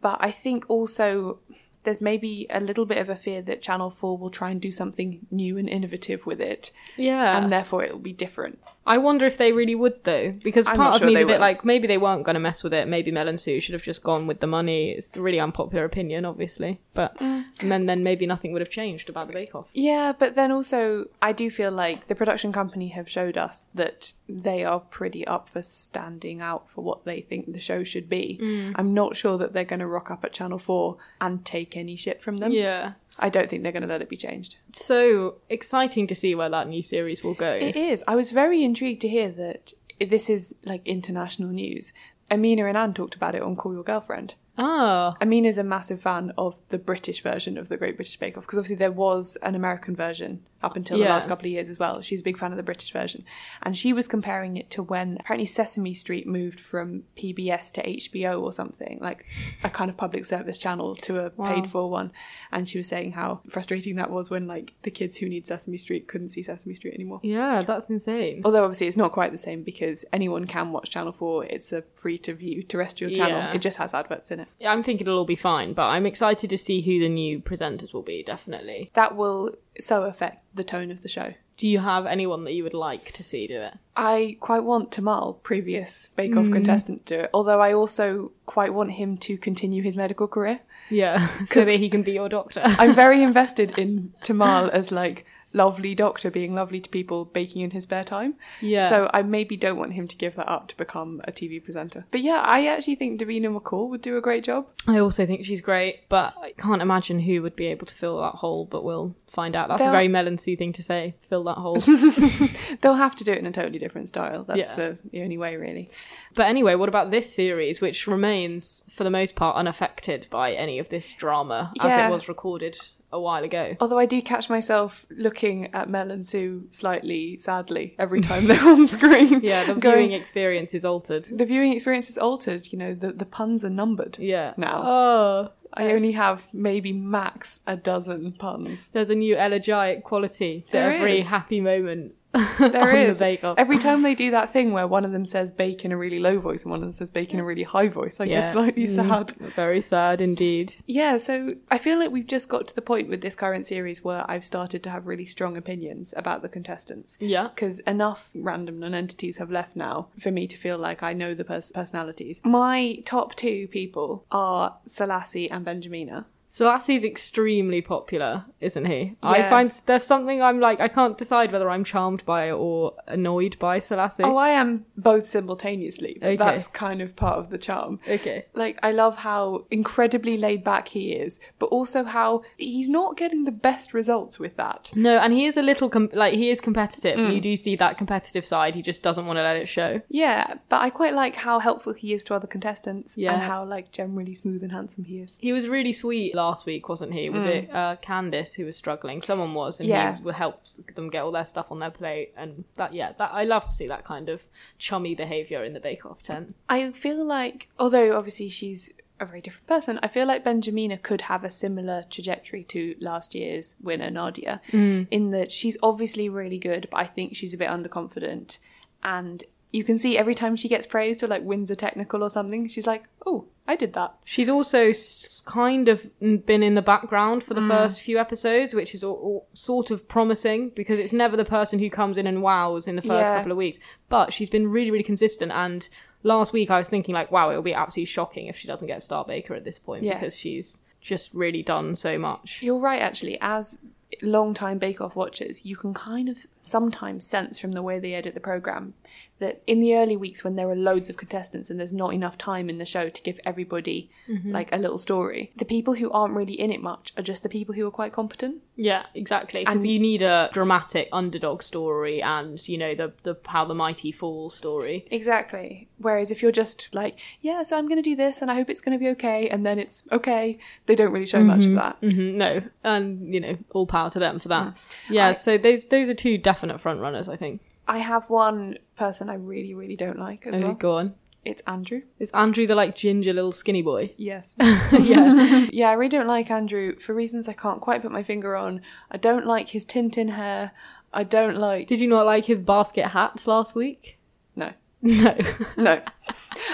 but 0.00 0.16
I 0.20 0.30
think 0.30 0.64
also 0.68 1.40
there's 1.84 2.00
maybe 2.00 2.46
a 2.50 2.60
little 2.60 2.84
bit 2.86 2.98
of 2.98 3.08
a 3.08 3.16
fear 3.16 3.40
that 3.42 3.62
Channel 3.62 3.90
4 3.90 4.18
will 4.18 4.30
try 4.30 4.50
and 4.50 4.60
do 4.60 4.70
something 4.70 5.26
new 5.30 5.56
and 5.56 5.68
innovative 5.68 6.26
with 6.26 6.40
it, 6.40 6.72
Yeah. 6.96 7.36
and 7.38 7.50
therefore 7.52 7.84
it'll 7.84 7.98
be 7.98 8.12
different. 8.12 8.58
I 8.86 8.98
wonder 8.98 9.26
if 9.26 9.36
they 9.36 9.52
really 9.52 9.74
would 9.74 10.02
though, 10.04 10.32
because 10.42 10.66
I'm 10.66 10.76
part 10.76 10.94
of 10.94 11.00
sure 11.00 11.08
me's 11.08 11.16
a 11.20 11.26
bit 11.26 11.34
will. 11.34 11.40
like 11.40 11.64
maybe 11.64 11.86
they 11.86 11.98
weren't 11.98 12.24
going 12.24 12.34
to 12.34 12.40
mess 12.40 12.62
with 12.64 12.72
it. 12.72 12.88
Maybe 12.88 13.10
Mel 13.12 13.28
and 13.28 13.38
Sue 13.38 13.60
should 13.60 13.74
have 13.74 13.82
just 13.82 14.02
gone 14.02 14.26
with 14.26 14.40
the 14.40 14.46
money. 14.46 14.90
It's 14.92 15.16
a 15.16 15.22
really 15.22 15.38
unpopular 15.38 15.84
opinion, 15.84 16.24
obviously, 16.24 16.80
but 16.94 17.16
Mm. 17.18 17.44
and 17.60 17.70
then 17.70 17.86
then 17.86 18.02
maybe 18.02 18.26
nothing 18.26 18.52
would 18.52 18.62
have 18.62 18.70
changed 18.70 19.08
about 19.10 19.26
the 19.26 19.32
Bake 19.34 19.54
Off. 19.54 19.66
Yeah, 19.74 20.12
but 20.18 20.34
then 20.34 20.50
also, 20.50 21.06
I 21.20 21.32
do 21.32 21.50
feel 21.50 21.70
like 21.70 22.08
the 22.08 22.14
production 22.14 22.52
company 22.52 22.88
have 22.88 23.08
showed 23.08 23.36
us 23.36 23.66
that 23.74 24.12
they 24.28 24.64
are 24.64 24.80
pretty 24.80 25.26
up 25.26 25.48
for 25.50 25.60
standing 25.62 26.40
out 26.40 26.68
for 26.70 26.82
what 26.82 27.04
they 27.04 27.20
think 27.20 27.52
the 27.52 27.60
show 27.60 27.84
should 27.84 28.08
be. 28.08 28.38
I'm 28.74 28.94
not 28.94 29.14
sure 29.16 29.36
that 29.38 29.52
they're 29.52 29.64
going 29.64 29.80
to 29.80 29.86
rock 29.86 30.10
up 30.10 30.24
at 30.24 30.32
Channel 30.32 30.58
4 30.58 30.96
and 31.20 31.44
take 31.44 31.76
any 31.76 31.96
shit 31.96 32.22
from 32.22 32.38
them. 32.38 32.50
Yeah. 32.52 32.92
I 33.20 33.28
don't 33.28 33.48
think 33.48 33.62
they're 33.62 33.70
going 33.72 33.82
to 33.82 33.88
let 33.88 34.02
it 34.02 34.08
be 34.08 34.16
changed. 34.16 34.56
So 34.72 35.36
exciting 35.48 36.06
to 36.08 36.14
see 36.14 36.34
where 36.34 36.48
that 36.48 36.68
new 36.68 36.82
series 36.82 37.22
will 37.22 37.34
go. 37.34 37.52
It 37.52 37.76
is. 37.76 38.02
I 38.08 38.16
was 38.16 38.30
very 38.30 38.64
intrigued 38.64 39.02
to 39.02 39.08
hear 39.08 39.30
that 39.32 39.72
this 40.00 40.30
is 40.30 40.56
like 40.64 40.86
international 40.86 41.50
news. 41.50 41.92
Amina 42.30 42.64
and 42.66 42.76
Ann 42.76 42.94
talked 42.94 43.14
about 43.14 43.34
it 43.34 43.42
on 43.42 43.56
Call 43.56 43.74
Your 43.74 43.84
Girlfriend. 43.84 44.34
Ah, 44.56 45.16
Amina's 45.20 45.58
a 45.58 45.64
massive 45.64 46.00
fan 46.00 46.32
of 46.36 46.56
the 46.68 46.78
British 46.78 47.22
version 47.22 47.58
of 47.58 47.68
the 47.68 47.76
Great 47.76 47.96
British 47.96 48.18
Bake 48.18 48.36
Off 48.36 48.44
because 48.44 48.58
obviously 48.58 48.76
there 48.76 48.92
was 48.92 49.36
an 49.42 49.54
American 49.54 49.94
version 49.94 50.42
up 50.62 50.76
until 50.76 50.98
the 50.98 51.04
Yeah. 51.04 51.10
last 51.10 51.28
couple 51.28 51.46
of 51.46 51.52
years 51.52 51.70
as 51.70 51.78
well. 51.78 52.00
She's 52.02 52.20
a 52.20 52.24
big 52.24 52.38
fan 52.38 52.50
of 52.52 52.56
the 52.56 52.62
British 52.62 52.92
version. 52.92 53.24
And 53.62 53.76
she 53.76 53.92
was 53.92 54.06
comparing 54.08 54.56
it 54.56 54.68
to 54.70 54.82
when 54.82 55.16
apparently 55.20 55.46
Sesame 55.46 55.94
Street 55.94 56.26
moved 56.26 56.60
from 56.60 57.04
PBS 57.16 57.70
to 57.72 57.82
HBO 57.88 58.40
or 58.42 58.52
something, 58.52 58.98
like 59.00 59.24
a 59.64 59.70
kind 59.70 59.90
of 59.90 59.96
public 59.96 60.24
service 60.24 60.58
channel 60.58 60.94
to 60.96 61.20
a 61.20 61.30
paid 61.30 61.70
for 61.70 61.88
one. 61.90 62.12
And 62.52 62.68
she 62.68 62.78
was 62.78 62.88
saying 62.88 63.12
how 63.12 63.40
frustrating 63.48 63.96
that 63.96 64.10
was 64.10 64.30
when 64.30 64.46
like 64.46 64.74
the 64.82 64.90
kids 64.90 65.16
who 65.16 65.28
need 65.28 65.46
Sesame 65.46 65.76
Street 65.78 66.06
couldn't 66.08 66.30
see 66.30 66.42
Sesame 66.42 66.74
Street 66.74 66.94
anymore. 66.94 67.20
yeah, 67.22 67.62
that's 67.62 67.88
insane. 67.88 68.42
Although 68.44 68.64
obviously 68.64 68.86
it's 68.86 68.96
not 68.96 69.12
quite 69.12 69.32
the 69.32 69.38
same 69.38 69.62
because 69.62 70.04
anyone 70.12 70.46
can 70.46 70.72
watch 70.72 70.90
Channel 70.90 71.12
4. 71.12 71.46
It's 71.46 71.72
a 71.72 71.82
free 71.94 72.18
to 72.18 72.34
view 72.34 72.62
terrestrial 72.62 73.12
channel. 73.14 73.38
Yeah. 73.38 73.52
It 73.54 73.62
just 73.62 73.78
has 73.78 73.94
adverts 73.94 74.30
in 74.30 74.40
it. 74.40 74.48
I'm 74.66 74.82
thinking 74.82 75.06
it'll 75.06 75.18
all 75.18 75.24
be 75.24 75.36
fine, 75.36 75.72
but 75.72 75.86
I'm 75.88 76.06
excited 76.06 76.50
to 76.50 76.58
see 76.58 76.80
who 76.82 77.00
the 77.00 77.08
new 77.08 77.40
presenters 77.40 77.92
will 77.94 78.02
be. 78.02 78.22
Definitely. 78.22 78.90
That 78.94 79.16
will 79.16 79.54
so 79.82 80.04
affect 80.04 80.44
the 80.54 80.64
tone 80.64 80.90
of 80.90 81.02
the 81.02 81.08
show. 81.08 81.34
Do 81.56 81.68
you 81.68 81.78
have 81.80 82.06
anyone 82.06 82.44
that 82.44 82.54
you 82.54 82.62
would 82.62 82.72
like 82.74 83.12
to 83.12 83.22
see 83.22 83.46
do 83.46 83.60
it? 83.60 83.74
I 83.94 84.38
quite 84.40 84.64
want 84.64 84.90
Tamal, 84.90 85.42
previous 85.42 86.08
Bake 86.16 86.32
Mm. 86.32 86.46
Off 86.46 86.52
contestant, 86.52 87.04
to 87.06 87.16
do 87.16 87.20
it. 87.24 87.30
Although 87.34 87.60
I 87.60 87.74
also 87.74 88.32
quite 88.46 88.72
want 88.72 88.92
him 88.92 89.18
to 89.18 89.36
continue 89.36 89.82
his 89.82 89.94
medical 89.94 90.26
career. 90.26 90.60
Yeah, 90.88 91.28
so 91.44 91.64
that 91.64 91.76
he 91.78 91.90
can 91.90 92.02
be 92.02 92.12
your 92.12 92.30
doctor. 92.30 92.62
I'm 92.64 92.94
very 92.94 93.22
invested 93.30 93.78
in 93.78 94.14
Tamal 94.22 94.70
as 94.70 94.90
like 94.90 95.26
lovely 95.52 95.94
doctor 95.94 96.30
being 96.30 96.54
lovely 96.54 96.80
to 96.80 96.88
people 96.88 97.24
baking 97.24 97.62
in 97.62 97.70
his 97.72 97.84
spare 97.84 98.04
time. 98.04 98.34
Yeah. 98.60 98.88
So 98.88 99.10
I 99.12 99.22
maybe 99.22 99.56
don't 99.56 99.76
want 99.78 99.92
him 99.94 100.06
to 100.08 100.16
give 100.16 100.36
that 100.36 100.48
up 100.48 100.68
to 100.68 100.76
become 100.76 101.20
a 101.24 101.32
TV 101.32 101.62
presenter. 101.62 102.04
But 102.10 102.20
yeah, 102.20 102.42
I 102.44 102.66
actually 102.66 102.94
think 102.94 103.20
Davina 103.20 103.46
McCall 103.58 103.88
would 103.90 104.02
do 104.02 104.16
a 104.16 104.20
great 104.20 104.44
job. 104.44 104.66
I 104.86 104.98
also 104.98 105.26
think 105.26 105.44
she's 105.44 105.60
great, 105.60 106.08
but 106.08 106.34
I 106.40 106.52
can't 106.52 106.82
imagine 106.82 107.18
who 107.20 107.42
would 107.42 107.56
be 107.56 107.66
able 107.66 107.86
to 107.86 107.94
fill 107.94 108.20
that 108.20 108.36
hole. 108.36 108.64
But 108.66 108.84
we'll 108.84 109.14
find 109.32 109.56
out. 109.56 109.68
That's 109.68 109.80
a 109.80 109.84
They'll- 109.84 109.92
very 109.92 110.08
Mel 110.08 110.26
and 110.26 110.40
Sue 110.40 110.56
thing 110.56 110.72
to 110.74 110.82
say. 110.82 111.14
Fill 111.28 111.44
that 111.44 111.56
hole. 111.58 111.76
They'll 112.80 112.94
have 112.94 113.16
to 113.16 113.24
do 113.24 113.32
it 113.32 113.38
in 113.38 113.46
a 113.46 113.52
totally 113.52 113.78
different 113.78 114.08
style. 114.08 114.44
That's 114.44 114.60
Yeah. 114.60 114.76
the, 114.76 114.98
the 115.12 115.22
only 115.22 115.38
way, 115.38 115.56
really. 115.56 115.90
But 116.34 116.46
anyway, 116.46 116.74
what 116.76 116.88
about 116.88 117.10
this 117.10 117.32
series, 117.32 117.80
which 117.80 118.06
remains, 118.06 118.84
for 118.90 119.04
the 119.04 119.10
most 119.10 119.34
part, 119.34 119.56
unaffected 119.56 120.26
by 120.30 120.52
any 120.52 120.78
of 120.78 120.88
this 120.88 121.12
drama 121.14 121.72
as 121.80 121.92
it 121.92 122.10
was 122.12 122.28
recorded 122.28 122.78
a 123.12 123.20
while 123.20 123.42
ago? 123.44 123.76
Although 123.80 123.98
I 123.98 124.06
do 124.06 124.20
catch 124.22 124.48
myself 124.48 125.04
looking 125.10 125.72
at 125.74 125.88
Mel 125.88 126.10
and 126.10 126.24
Sue 126.24 126.64
slightly 126.70 127.36
sadly 127.38 127.94
every 127.98 128.20
time 128.20 128.46
they're 128.46 128.64
on 128.68 128.86
screen. 128.86 129.40
Yeah, 129.50 129.64
the 129.64 129.74
going, 129.74 129.96
viewing 130.08 130.12
experience 130.12 130.74
is 130.74 130.84
altered. 130.84 131.24
the 131.30 131.46
viewing 131.46 131.72
experience 131.72 132.08
is 132.10 132.18
altered. 132.18 132.72
You 132.72 132.78
know, 132.78 132.94
the, 132.94 133.12
the 133.12 133.26
puns 133.26 133.64
are 133.64 133.70
numbered. 133.70 134.16
Yeah. 134.20 134.54
Now. 134.56 134.82
Oh, 134.84 135.50
I 135.74 135.92
only 135.92 136.12
have 136.12 136.46
maybe 136.52 136.92
max 136.92 137.60
a 137.66 137.76
dozen 137.76 138.32
puns. 138.32 138.88
there's 138.88 139.10
a 139.10 139.14
new 139.14 139.36
elegiac 139.36 140.02
quality 140.04 140.64
to 140.68 140.72
There 140.72 140.92
every 140.92 141.20
is. 141.20 141.26
happy 141.26 141.60
moment. 141.60 142.14
There 142.58 142.94
is. 142.94 143.18
The 143.18 143.42
Off. 143.42 143.58
Every 143.58 143.78
time 143.78 144.02
they 144.02 144.14
do 144.14 144.30
that 144.30 144.52
thing 144.52 144.72
where 144.72 144.86
one 144.86 145.04
of 145.04 145.12
them 145.12 145.26
says 145.26 145.50
bake 145.50 145.84
in 145.84 145.92
a 145.92 145.96
really 145.96 146.20
low 146.20 146.38
voice 146.38 146.62
and 146.62 146.70
one 146.70 146.78
of 146.80 146.82
them 146.86 146.92
says 146.92 147.10
bake 147.10 147.32
in 147.34 147.40
a 147.40 147.44
really 147.44 147.62
high 147.64 147.88
voice, 147.88 148.20
like 148.20 148.28
Yeah. 148.28 148.40
they're 148.40 148.52
slightly 148.52 148.84
Mm. 148.84 149.08
sad. 149.08 149.32
Very 149.56 149.80
sad 149.80 150.20
indeed. 150.20 150.76
Yeah, 150.86 151.16
so 151.16 151.54
I 151.70 151.78
feel 151.78 151.98
like 151.98 152.10
we've 152.10 152.26
just 152.26 152.48
got 152.48 152.68
to 152.68 152.74
the 152.74 152.82
point 152.82 153.08
with 153.08 153.20
this 153.20 153.34
current 153.34 153.66
series 153.66 154.04
where 154.04 154.24
I've 154.30 154.44
started 154.44 154.82
to 154.84 154.90
have 154.90 155.06
really 155.06 155.26
strong 155.26 155.56
opinions 155.56 156.14
about 156.16 156.42
the 156.42 156.48
contestants. 156.48 157.18
Yeah. 157.20 157.48
Because 157.54 157.80
enough 157.80 158.30
random 158.34 158.78
non-entities 158.78 159.38
have 159.38 159.50
left 159.50 159.74
now 159.74 160.08
for 160.18 160.30
me 160.30 160.46
to 160.46 160.56
feel 160.56 160.78
like 160.78 161.02
I 161.02 161.12
know 161.12 161.34
the 161.34 161.44
pers- 161.44 161.72
personalities. 161.72 162.40
My 162.44 163.02
top 163.06 163.34
two 163.34 163.66
people 163.68 164.24
are 164.30 164.76
Selassie 164.84 165.50
and 165.50 165.64
Benjamina. 165.66 166.26
Selassie's 166.52 167.04
extremely 167.04 167.80
popular, 167.80 168.44
isn't 168.60 168.86
he? 168.86 169.14
I 169.22 169.44
find 169.44 169.70
there's 169.86 170.02
something 170.02 170.42
I'm 170.42 170.58
like, 170.58 170.80
I 170.80 170.88
can't 170.88 171.16
decide 171.16 171.52
whether 171.52 171.70
I'm 171.70 171.84
charmed 171.84 172.26
by 172.26 172.50
or 172.50 172.94
annoyed 173.06 173.56
by 173.60 173.78
Selassie. 173.78 174.24
Oh, 174.24 174.34
I 174.36 174.48
am 174.48 174.84
both 174.96 175.28
simultaneously. 175.28 176.16
Okay. 176.20 176.34
That's 176.34 176.66
kind 176.66 177.02
of 177.02 177.14
part 177.14 177.38
of 177.38 177.50
the 177.50 177.56
charm. 177.58 178.00
okay. 178.08 178.46
Like, 178.54 178.80
I 178.82 178.90
love 178.90 179.18
how 179.18 179.64
incredibly 179.70 180.36
laid 180.36 180.64
back 180.64 180.88
he 180.88 181.12
is, 181.12 181.38
but 181.60 181.66
also 181.66 182.02
how 182.02 182.42
he's 182.56 182.88
not 182.88 183.16
getting 183.16 183.44
the 183.44 183.52
best 183.52 183.94
results 183.94 184.40
with 184.40 184.56
that. 184.56 184.90
No, 184.96 185.18
and 185.18 185.32
he 185.32 185.46
is 185.46 185.56
a 185.56 185.62
little, 185.62 185.88
com- 185.88 186.10
like, 186.12 186.34
he 186.34 186.50
is 186.50 186.60
competitive. 186.60 187.16
Mm. 187.16 187.32
You 187.32 187.40
do 187.40 187.54
see 187.54 187.76
that 187.76 187.96
competitive 187.96 188.44
side. 188.44 188.74
He 188.74 188.82
just 188.82 189.04
doesn't 189.04 189.24
want 189.24 189.36
to 189.36 189.42
let 189.44 189.54
it 189.54 189.68
show. 189.68 190.02
Yeah, 190.08 190.54
but 190.68 190.82
I 190.82 190.90
quite 190.90 191.14
like 191.14 191.36
how 191.36 191.60
helpful 191.60 191.92
he 191.92 192.12
is 192.12 192.24
to 192.24 192.34
other 192.34 192.48
contestants 192.48 193.16
Yeah. 193.16 193.34
and 193.34 193.42
how, 193.42 193.64
like, 193.64 193.92
generally 193.92 194.34
smooth 194.34 194.64
and 194.64 194.72
handsome 194.72 195.04
he 195.04 195.20
is. 195.20 195.38
He 195.40 195.52
was 195.52 195.68
really 195.68 195.92
sweet 195.92 196.34
last 196.42 196.66
week, 196.66 196.88
wasn't 196.88 197.12
he? 197.12 197.28
Was 197.30 197.44
it 197.56 197.64
uh, 197.80 197.96
Candice 198.08 198.52
who 198.54 198.64
was 198.64 198.76
struggling? 198.76 199.20
Someone 199.20 199.52
was, 199.54 199.80
and 199.80 199.88
Mm. 199.88 199.92
Yeah. 199.92 200.16
he 200.24 200.30
helped 200.44 200.94
them 200.96 201.08
get 201.10 201.22
all 201.24 201.32
their 201.32 201.44
stuff 201.54 201.66
on 201.70 201.78
their 201.80 201.90
plate. 202.00 202.32
And 202.36 202.64
that, 202.76 202.92
yeah, 203.00 203.10
that 203.18 203.30
I 203.40 203.44
love 203.44 203.64
to 203.70 203.74
see 203.78 203.88
that 203.88 204.04
kind 204.04 204.28
of 204.28 204.40
chummy 204.78 205.14
behaviour 205.14 205.60
in 205.64 205.72
the 205.74 205.80
Bake 205.88 206.04
Off 206.06 206.22
tent. 206.22 206.54
I 206.68 206.92
feel 206.92 207.24
like, 207.24 207.68
although 207.78 208.16
obviously 208.16 208.48
she's 208.48 208.92
a 209.18 209.26
very 209.26 209.42
different 209.42 209.66
person, 209.74 209.98
I 210.02 210.08
feel 210.08 210.26
like 210.26 210.44
Benjamina 210.44 210.96
could 211.02 211.22
have 211.32 211.44
a 211.44 211.50
similar 211.50 212.04
trajectory 212.08 212.64
to 212.74 212.94
last 213.00 213.34
year's 213.34 213.76
winner, 213.82 214.10
Nadia, 214.10 214.54
in 214.72 215.30
that 215.36 215.50
she's 215.58 215.76
obviously 215.82 216.26
really 216.40 216.58
good, 216.58 216.88
but 216.90 216.98
I 217.04 217.06
think 217.06 217.36
she's 217.36 217.52
a 217.52 217.58
bit 217.62 217.68
underconfident. 217.76 218.58
And 219.02 219.44
you 219.72 219.84
can 219.84 219.98
see 219.98 220.16
every 220.18 220.34
time 220.34 220.56
she 220.56 220.68
gets 220.68 220.86
praised 220.86 221.22
or 221.22 221.28
like 221.28 221.42
wins 221.44 221.70
a 221.70 221.76
technical 221.76 222.22
or 222.24 222.30
something, 222.30 222.66
she's 222.68 222.86
like, 222.86 223.04
oh, 223.26 223.44
I 223.70 223.76
did 223.76 223.92
that. 223.92 224.14
She's 224.24 224.48
also 224.48 224.88
s- 224.88 225.40
kind 225.46 225.88
of 225.88 226.04
been 226.20 226.62
in 226.64 226.74
the 226.74 226.82
background 226.82 227.44
for 227.44 227.54
the 227.54 227.60
mm. 227.60 227.68
first 227.68 228.00
few 228.00 228.18
episodes, 228.18 228.74
which 228.74 228.94
is 228.96 229.04
all, 229.04 229.14
all 229.14 229.46
sort 229.52 229.92
of 229.92 230.08
promising 230.08 230.70
because 230.70 230.98
it's 230.98 231.12
never 231.12 231.36
the 231.36 231.44
person 231.44 231.78
who 231.78 231.88
comes 231.88 232.18
in 232.18 232.26
and 232.26 232.42
wows 232.42 232.88
in 232.88 232.96
the 232.96 233.02
first 233.02 233.30
Yeah. 233.30 233.36
couple 233.36 233.52
of 233.52 233.58
weeks. 233.58 233.78
But 234.08 234.32
she's 234.32 234.50
been 234.50 234.66
really, 234.68 234.90
really 234.90 235.04
consistent. 235.04 235.52
And 235.52 235.88
last 236.24 236.52
week 236.52 236.68
I 236.68 236.78
was 236.78 236.88
thinking, 236.88 237.14
like, 237.14 237.30
wow, 237.30 237.50
it 237.50 237.54
will 237.54 237.62
be 237.62 237.74
absolutely 237.74 238.06
shocking 238.06 238.48
if 238.48 238.56
she 238.56 238.66
doesn't 238.66 238.88
get 238.88 239.04
Star 239.04 239.24
Baker 239.24 239.54
at 239.54 239.62
this 239.62 239.78
point 239.78 240.02
Yeah. 240.02 240.14
because 240.14 240.36
she's 240.36 240.80
just 241.00 241.32
really 241.32 241.62
done 241.62 241.94
so 241.94 242.18
much. 242.18 242.62
You're 242.62 242.78
right, 242.78 243.00
actually. 243.00 243.38
As 243.40 243.78
long-time 244.20 244.78
Bake 244.78 245.00
Off 245.00 245.14
watchers, 245.14 245.64
you 245.64 245.76
can 245.76 245.94
kind 245.94 246.28
of 246.28 246.46
sometimes 246.62 247.26
sense 247.26 247.58
from 247.58 247.72
the 247.72 247.82
way 247.82 247.98
they 247.98 248.14
edit 248.14 248.34
the 248.34 248.40
program 248.40 248.94
that 249.40 249.62
in 249.66 249.80
the 249.80 249.94
early 249.96 250.16
weeks 250.16 250.44
when 250.44 250.54
there 250.56 250.68
are 250.68 250.76
loads 250.76 251.08
of 251.08 251.16
contestants 251.16 251.70
and 251.70 251.80
there's 251.80 251.92
not 251.94 252.12
enough 252.12 252.36
time 252.36 252.68
in 252.68 252.76
the 252.78 252.84
show 252.84 253.08
to 253.08 253.22
give 253.22 253.40
everybody 253.44 254.10
like 254.44 254.70
a 254.72 254.76
little 254.76 254.98
story, 254.98 255.50
the 255.56 255.64
people 255.64 255.94
who 255.94 256.08
aren't 256.12 256.34
really 256.34 256.52
in 256.60 256.70
it 256.70 256.80
much 256.80 257.12
are 257.16 257.22
just 257.22 257.42
the 257.42 257.48
people 257.48 257.74
who 257.74 257.84
are 257.84 257.90
quite 257.90 258.12
competent. 258.12 258.62
Yeah, 258.76 259.06
exactly. 259.14 259.62
Because 259.64 259.80
And- 259.82 259.90
you 259.90 259.98
need 259.98 260.22
a 260.22 260.50
dramatic 260.52 261.08
underdog 261.12 261.62
story 261.62 262.22
and, 262.22 262.68
you 262.68 262.78
know, 262.78 262.94
the, 262.94 263.12
the 263.24 263.36
how 263.46 263.64
the 263.64 263.74
mighty 263.74 264.12
fall 264.12 264.50
story. 264.50 265.06
Exactly. 265.10 265.88
Whereas 265.98 266.30
if 266.30 266.42
you're 266.42 266.52
just 266.52 266.94
like, 266.94 267.18
yeah, 267.40 267.62
so 267.64 267.76
I'm 267.76 267.88
going 267.88 268.00
to 268.00 268.08
do 268.08 268.14
this 268.14 268.40
and 268.42 268.50
I 268.50 268.54
hope 268.54 268.70
it's 268.70 268.80
going 268.80 268.96
to 268.96 269.02
be 269.02 269.08
okay, 269.10 269.48
and 269.48 269.66
then 269.66 269.78
it's 269.80 270.04
okay, 270.12 270.58
they 270.86 270.94
don't 270.94 271.10
really 271.12 271.26
show 271.26 271.42
much 271.42 271.64
of 271.64 271.74
that. 271.74 272.00
Mhm, 272.00 272.34
No, 272.34 272.62
and 272.84 273.34
you 273.34 273.40
know, 273.40 273.58
all 273.72 273.86
power 273.86 274.10
to 274.10 274.18
them 274.20 274.38
for 274.38 274.48
that. 274.48 274.80
Yeah, 275.10 275.32
so 275.32 275.58
those 275.58 275.86
those 275.86 276.08
are 276.08 276.14
two 276.14 276.38
definite 276.50 276.80
front 276.80 277.00
runners, 277.00 277.28
I 277.28 277.36
think. 277.36 277.60
I 277.86 277.98
have 277.98 278.28
one 278.28 278.78
person 278.96 279.28
I 279.30 279.34
really, 279.34 279.74
really 279.74 279.96
don't 279.96 280.18
like 280.18 280.46
as 280.46 280.54
Okay, 280.54 280.64
well. 280.64 280.74
go 280.74 280.92
on. 280.98 281.14
It's 281.44 281.62
Andrew. 281.66 282.02
Is 282.18 282.30
Andrew 282.32 282.66
the 282.66 282.74
like 282.74 282.94
ginger 282.94 283.32
little 283.32 283.52
skinny 283.52 283.82
boy? 283.82 284.12
Yes. 284.16 284.54
yeah. 284.92 285.66
yeah, 285.72 285.88
I 285.88 285.94
really 285.94 286.10
don't 286.10 286.26
like 286.26 286.50
Andrew 286.50 286.98
for 286.98 287.14
reasons 287.14 287.48
I 287.48 287.54
can't 287.54 287.80
quite 287.80 288.02
put 288.02 288.12
my 288.12 288.22
finger 288.22 288.56
on. 288.56 288.82
I 289.10 289.16
don't 289.16 289.46
like 289.46 289.68
his 289.70 289.86
Tintin 289.86 290.28
hair. 290.30 290.72
I 291.12 291.24
don't 291.24 291.56
like. 291.56 291.86
Did 291.88 291.98
you 291.98 292.08
not 292.08 292.26
like 292.26 292.44
his 292.44 292.60
basket 292.60 293.06
hat 293.06 293.46
last 293.46 293.74
week? 293.74 294.18
No. 294.56 294.72
No. 295.02 295.34
No. 295.78 296.02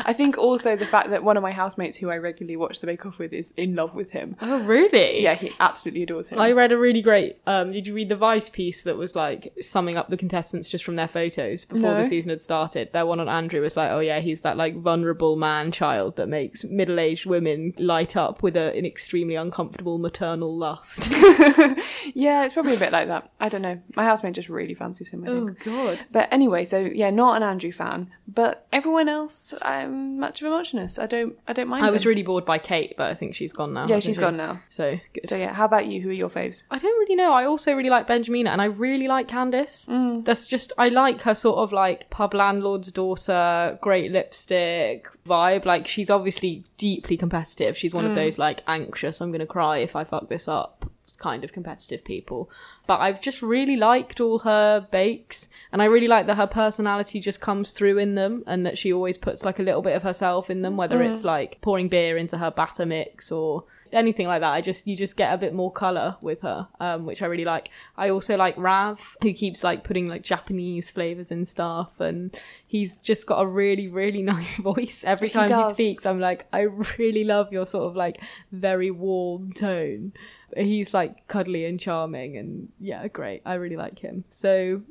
I 0.05 0.13
think 0.13 0.37
also 0.39 0.77
the 0.77 0.87
fact 0.87 1.11
that 1.11 1.23
one 1.25 1.37
of 1.37 1.43
my 1.43 1.51
housemates 1.53 1.97
who 1.97 2.11
I 2.11 2.17
regularly 2.19 2.57
watch 2.57 2.81
the 2.81 2.87
Bake 2.87 3.05
Off 3.07 3.19
with 3.19 3.33
is 3.33 3.53
in 3.57 3.75
love 3.75 3.95
with 3.95 4.11
him. 4.11 4.37
oh, 4.41 4.63
really? 4.65 5.23
Yeah, 5.23 5.35
he 5.35 5.53
absolutely 5.61 6.03
adores 6.03 6.29
him. 6.29 6.39
I 6.39 6.53
read 6.53 6.73
a 6.73 6.79
really 6.79 7.03
great. 7.03 7.39
Um, 7.47 7.73
did 7.73 7.87
you 7.87 7.95
read 7.95 8.09
the 8.09 8.17
Vice 8.17 8.49
piece 8.51 8.83
that 8.85 8.97
was 8.97 9.15
like 9.17 9.53
summing 9.61 9.97
up 9.97 10.09
the 10.11 10.17
contestants 10.17 10.69
just 10.69 10.85
from 10.85 10.97
their 10.97 11.09
photos 11.09 11.65
before 11.65 11.81
No. 11.93 11.97
the 11.97 12.05
season 12.05 12.31
had 12.31 12.43
started? 12.43 12.91
That 12.93 13.07
one 13.09 13.21
on 13.21 13.29
Andrew 13.29 13.61
was 13.61 13.77
like, 13.77 13.91
"Oh 13.91 14.01
yeah, 14.01 14.21
he's 14.21 14.43
that 14.43 14.57
like 14.57 14.77
vulnerable 14.81 15.37
man 15.37 15.73
child 15.73 16.17
that 16.17 16.29
makes 16.29 16.65
middle-aged 16.65 17.27
women 17.27 17.73
light 17.79 18.17
up 18.17 18.43
with 18.43 18.57
a, 18.57 18.77
an 18.77 18.85
extremely 18.87 19.35
uncomfortable 19.35 19.99
maternal 19.99 20.57
lust." 20.57 21.11
yeah, 22.15 22.45
it's 22.45 22.53
probably 22.55 22.75
a 22.77 22.79
bit 22.79 22.93
like 22.93 23.09
that. 23.09 23.31
I 23.41 23.49
don't 23.49 23.63
know. 23.63 23.81
My 23.95 24.05
housemate 24.05 24.35
just 24.35 24.49
really 24.49 24.75
fancies 24.75 25.11
him, 25.11 25.25
I 25.25 25.27
think. 25.29 25.65
god. 25.65 26.01
But 26.13 26.29
anyway, 26.33 26.65
so 26.65 26.79
yeah, 26.81 27.11
not 27.11 27.37
an 27.37 27.43
Andrew 27.43 27.73
fan, 27.73 28.11
but 28.29 28.67
everyone 28.73 29.09
else, 29.09 29.55
I'm 29.87 30.19
much 30.19 30.43
of 30.43 30.49
a 30.49 30.51
muchness. 30.51 30.99
I 30.99 31.07
don't, 31.07 31.39
I 31.49 31.53
don't 31.53 31.69
mind. 31.69 31.85
I 31.85 31.91
was 31.91 32.05
really 32.07 32.23
bored 32.23 32.45
by 32.45 32.59
Kate, 32.59 32.95
but 32.97 33.11
I 33.11 33.15
think 33.15 33.35
she's 33.35 33.53
gone 33.53 33.73
now. 33.73 33.87
Yeah, 33.87 33.99
she's 34.01 34.17
she? 34.17 34.21
gone 34.21 34.37
now. 34.37 34.61
So 34.69 34.99
good. 35.13 35.29
So 35.29 35.37
yeah, 35.37 35.53
how 35.53 35.65
about 35.65 35.87
you? 35.87 36.01
Who 36.03 36.11
are 36.11 36.13
your 36.13 36.31
faves? 36.31 36.63
I 36.71 36.79
don't 36.79 36.99
really 36.99 37.15
know. 37.17 37.33
I 37.33 37.45
also 37.47 37.75
really 37.75 37.91
like 37.91 38.07
Benjamina 38.07 38.49
and 38.49 38.61
I 38.61 38.67
really 38.67 39.09
like 39.09 39.29
Candice. 39.29 39.89
Mm. 39.89 40.25
That's 40.25 40.47
just, 40.47 40.73
I 40.79 40.89
like 40.89 41.23
her 41.23 41.35
sort 41.35 41.59
of 41.59 41.73
like 41.73 42.11
pub 42.11 42.35
landlord's 42.35 42.91
daughter, 42.93 43.79
great 43.81 44.11
lipstick 44.13 45.07
vibe. 45.27 45.65
Like, 45.65 45.87
she's 45.87 46.11
obviously 46.11 46.65
deeply 46.77 47.17
competitive. 47.17 47.77
She's 47.77 47.95
one 47.95 48.05
Mm. 48.05 48.11
of 48.11 48.17
those 48.17 48.39
like 48.39 48.63
anxious, 48.67 49.21
I'm 49.21 49.31
going 49.31 49.41
to 49.41 49.47
cry 49.47 49.79
if 49.79 49.97
I 49.97 50.05
fuck 50.05 50.29
this 50.29 50.49
up 50.49 50.89
kind 51.19 51.45
of 51.45 51.53
competitive 51.53 52.05
people. 52.05 52.51
But 52.87 53.01
I've 53.01 53.21
just 53.21 53.43
really 53.43 53.77
liked 53.77 54.21
all 54.21 54.41
her 54.41 54.87
bakes 54.91 55.49
and 55.73 55.83
I 55.83 55.87
really 55.87 56.09
like 56.09 56.27
that 56.27 56.37
her 56.37 56.47
personality 56.47 57.21
just 57.21 57.41
comes 57.41 57.71
through 57.71 57.99
in 57.99 58.15
them 58.15 58.45
and 58.47 58.65
that 58.67 58.79
she 58.79 58.93
always 58.93 59.19
puts 59.19 59.45
like 59.45 59.59
a 59.59 59.63
little 59.63 59.83
bit 59.83 59.97
of 59.97 60.03
herself 60.03 60.51
in 60.51 60.63
them, 60.63 60.77
whether 60.77 61.03
it's 61.03 61.25
like 61.25 61.61
pouring 61.61 61.89
beer 61.89 62.17
into 62.17 62.39
her 62.39 62.51
batter 62.51 62.87
mix 62.87 63.33
or 63.33 63.65
anything 63.93 64.27
like 64.27 64.41
that. 64.41 64.53
I 64.53 64.61
just 64.61 64.87
you 64.87 64.97
just 64.97 65.17
get 65.17 65.33
a 65.33 65.39
bit 65.39 65.55
more 65.55 65.71
color 65.73 66.17
with 66.21 66.43
her, 66.43 66.69
um, 66.81 67.07
which 67.07 67.23
I 67.23 67.27
really 67.27 67.45
like. 67.45 67.71
I 67.97 68.11
also 68.11 68.37
like 68.37 68.57
Rav, 68.57 69.17
who 69.23 69.33
keeps 69.33 69.65
like 69.65 69.85
putting 69.85 70.09
like 70.09 70.23
Japanese 70.23 70.91
flavors 70.91 71.31
and 71.31 71.47
stuff, 71.47 71.99
and 72.01 72.37
he's 72.67 73.01
just 73.01 73.27
got 73.27 73.41
a 73.41 73.47
really 73.47 73.89
really 73.89 74.23
nice 74.35 74.59
voice. 74.59 75.05
Every 75.05 75.31
time 75.31 75.49
he, 75.49 75.55
does. 75.55 75.73
speaks, 75.73 76.07
I'm 76.07 76.21
like, 76.21 76.47
I 76.53 76.63
really 76.99 77.25
love 77.25 77.53
your 77.53 77.67
sort 77.67 77.87
of 77.87 77.97
like 77.97 78.21
very 78.53 78.91
warm 78.91 79.53
tone. 79.53 80.13
He's 80.57 80.93
like 80.95 81.29
cuddly 81.29 81.65
and 81.67 81.79
charming, 81.79 82.37
and 82.37 82.69
yeah, 82.81 83.07
great. 83.09 83.43
I 83.45 83.55
really 83.55 83.77
like 83.77 83.99
him. 84.01 84.25
So. 84.31 84.83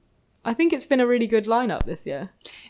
I 0.47 0.53
think 0.53 0.73
it's 0.73 0.85
been 0.85 0.99
a 0.99 1.07
really 1.07 1.25
good 1.25 1.45
lineup 1.45 1.85
this 1.87 2.05
year. 2.05 2.29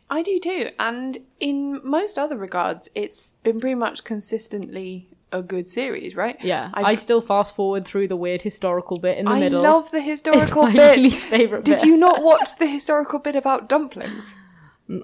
I 0.10 0.22
do 0.22 0.40
too, 0.40 0.70
and 0.80 1.18
in 1.42 1.82
most 1.84 2.18
other 2.18 2.38
regards, 2.38 2.88
it's 2.96 3.34
been 3.44 3.60
pretty 3.60 3.75
much 3.75 4.06
consistently 4.06 5.10
a 5.34 5.42
good 5.42 5.68
series, 5.68 6.16
right? 6.16 6.38
Yeah, 6.42 6.70
I've- 6.74 6.86
I 6.86 6.96
still 6.96 7.20
fast 7.20 7.54
forward 7.54 7.84
through 7.86 8.08
the 8.08 8.16
weird 8.16 8.44
historical 8.44 8.96
bit 8.98 9.18
in 9.18 9.25
the 9.25 9.32
I 9.32 9.40
middle. 9.42 9.60
I 9.66 9.70
love 9.70 9.92
the 9.92 10.00
historical 10.00 10.64
my 10.68 10.72
bit. 10.72 11.00
least 11.00 11.28
favourite 11.28 11.66
Did 11.66 11.80
bit. 11.82 11.86
you 11.86 11.98
not 11.98 12.24
watch 12.24 12.56
the 12.58 12.68
historical 12.68 13.20
bit 13.20 13.36
about 13.36 13.68
dumplings? 13.68 14.36